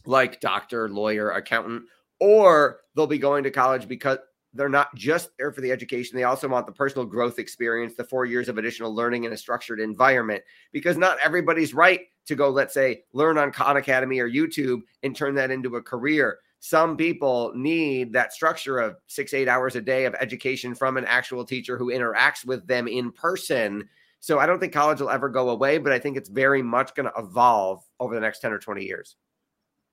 like 0.05 0.40
doctor, 0.40 0.88
lawyer, 0.88 1.31
accountant, 1.31 1.85
or 2.20 2.81
they'll 2.94 3.07
be 3.07 3.18
going 3.18 3.44
to 3.44 3.51
college 3.51 3.87
because 3.87 4.18
they're 4.55 4.68
not 4.68 4.94
just 4.94 5.31
there 5.38 5.53
for 5.53 5.61
the 5.61 5.70
education. 5.70 6.16
They 6.16 6.24
also 6.24 6.48
want 6.48 6.66
the 6.66 6.72
personal 6.72 7.07
growth 7.07 7.38
experience, 7.38 7.94
the 7.94 8.05
four 8.05 8.24
years 8.24 8.48
of 8.48 8.59
additional 8.59 8.94
learning 8.94 9.24
in 9.24 9.33
a 9.33 9.37
structured 9.37 9.79
environment, 9.79 10.42
because 10.72 10.96
not 10.96 11.18
everybody's 11.22 11.74
right 11.74 12.01
to 12.27 12.35
go, 12.35 12.48
let's 12.48 12.74
say, 12.74 13.03
learn 13.12 13.38
on 13.38 13.53
Khan 13.53 13.77
Academy 13.77 14.18
or 14.18 14.29
YouTube 14.29 14.81
and 15.03 15.14
turn 15.14 15.35
that 15.37 15.51
into 15.51 15.77
a 15.77 15.83
career. 15.83 16.38
Some 16.61 16.97
people 16.97 17.53
need 17.55 18.12
that 18.14 18.33
structure 18.33 18.79
of 18.79 18.97
six, 19.07 19.33
eight 19.33 19.49
hours 19.49 19.77
a 19.77 19.81
day 19.81 20.07
of 20.07 20.14
education 20.14 20.75
from 20.75 20.97
an 20.97 21.05
actual 21.05 21.44
teacher 21.44 21.79
who 21.79 21.92
interacts 21.92 22.44
with 22.44 22.66
them 22.66 22.88
in 22.88 23.12
person. 23.12 23.88
So 24.21 24.40
I 24.40 24.47
don't 24.47 24.59
think 24.59 24.73
college 24.73 25.01
will 25.01 25.11
ever 25.11 25.29
go 25.29 25.51
away, 25.51 25.79
but 25.79 25.92
I 25.92 25.99
think 25.99 26.16
it's 26.16 26.29
very 26.29 26.62
much 26.62 26.94
going 26.94 27.07
to 27.07 27.12
evolve 27.16 27.85
over 28.01 28.14
the 28.14 28.21
next 28.21 28.40
10 28.40 28.53
or 28.53 28.59
20 28.59 28.85
years. 28.85 29.16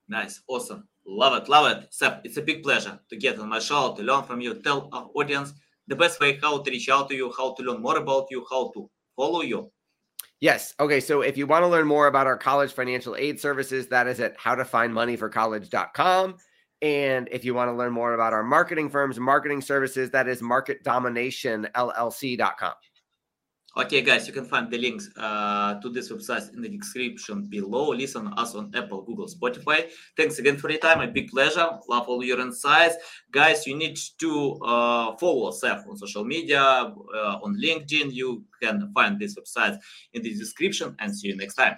Nice. 0.08 0.41
Awesome. 0.47 0.88
Love 1.06 1.41
it. 1.41 1.49
Love 1.49 1.78
it. 1.78 1.93
Seb, 1.93 2.21
it's 2.23 2.38
a 2.38 2.41
big 2.41 2.63
pleasure 2.63 2.99
to 3.10 3.15
get 3.15 3.38
on 3.38 3.49
my 3.49 3.60
show, 3.60 3.93
to 3.95 4.01
learn 4.01 4.23
from 4.23 4.41
you. 4.41 4.56
Tell 4.56 4.89
our 4.91 5.10
audience 5.15 5.54
the 5.88 5.95
best 5.95 6.19
way 6.19 6.39
how 6.41 6.63
to 6.63 6.71
reach 6.71 6.89
out 6.89 7.10
to 7.10 7.15
you, 7.15 7.32
how 7.38 7.54
to 7.54 7.63
learn 7.63 7.82
more 7.82 7.97
about 7.97 8.25
you, 8.32 8.43
how 8.49 8.71
to 8.73 8.89
follow 9.15 9.41
you. 9.41 9.71
Yes. 10.41 10.73
Okay. 10.80 10.99
So 10.99 11.21
if 11.21 11.38
you 11.38 11.45
want 11.47 11.63
to 11.63 11.67
learn 11.67 11.88
more 11.88 12.08
about 12.08 12.28
our 12.28 12.38
college 12.38 12.73
financial 12.73 13.15
aid 13.15 13.39
services, 13.39 13.88
that 13.88 14.08
is 14.08 14.19
at 14.19 14.38
howtofindmoneyforcollege.com. 14.39 16.36
And 16.85 17.27
if 17.31 17.43
you 17.43 17.55
want 17.55 17.69
to 17.69 17.73
learn 17.73 17.91
more 17.91 18.13
about 18.13 18.31
our 18.31 18.43
marketing 18.43 18.91
firms, 18.91 19.19
marketing 19.19 19.61
services, 19.61 20.11
that 20.11 20.27
is 20.27 20.43
marketdominationllc.com. 20.43 22.73
Okay, 23.77 24.01
guys, 24.03 24.25
you 24.27 24.33
can 24.33 24.45
find 24.45 24.71
the 24.71 24.77
links 24.77 25.09
uh, 25.17 25.73
to 25.81 25.89
this 25.89 26.09
website 26.11 26.53
in 26.53 26.61
the 26.61 26.69
description 26.69 27.47
below. 27.49 27.89
Listen 27.89 28.31
us 28.37 28.53
on 28.53 28.71
Apple, 28.75 29.01
Google, 29.01 29.27
Spotify. 29.27 29.89
Thanks 30.15 30.37
again 30.37 30.57
for 30.57 30.69
your 30.69 30.79
time. 30.79 31.01
A 31.01 31.07
big 31.07 31.31
pleasure. 31.31 31.67
Love 31.89 32.07
all 32.07 32.23
your 32.23 32.39
insights. 32.39 32.97
Guys, 33.31 33.65
you 33.65 33.75
need 33.75 33.97
to 34.19 34.59
uh, 34.63 35.17
follow 35.17 35.49
Seth 35.49 35.87
on 35.89 35.97
social 35.97 36.23
media, 36.23 36.61
uh, 36.61 37.39
on 37.43 37.59
LinkedIn. 37.59 38.13
You 38.13 38.43
can 38.61 38.91
find 38.93 39.19
this 39.19 39.35
website 39.35 39.79
in 40.13 40.21
the 40.21 40.35
description 40.35 40.95
and 40.99 41.17
see 41.17 41.29
you 41.29 41.35
next 41.35 41.55
time. 41.55 41.77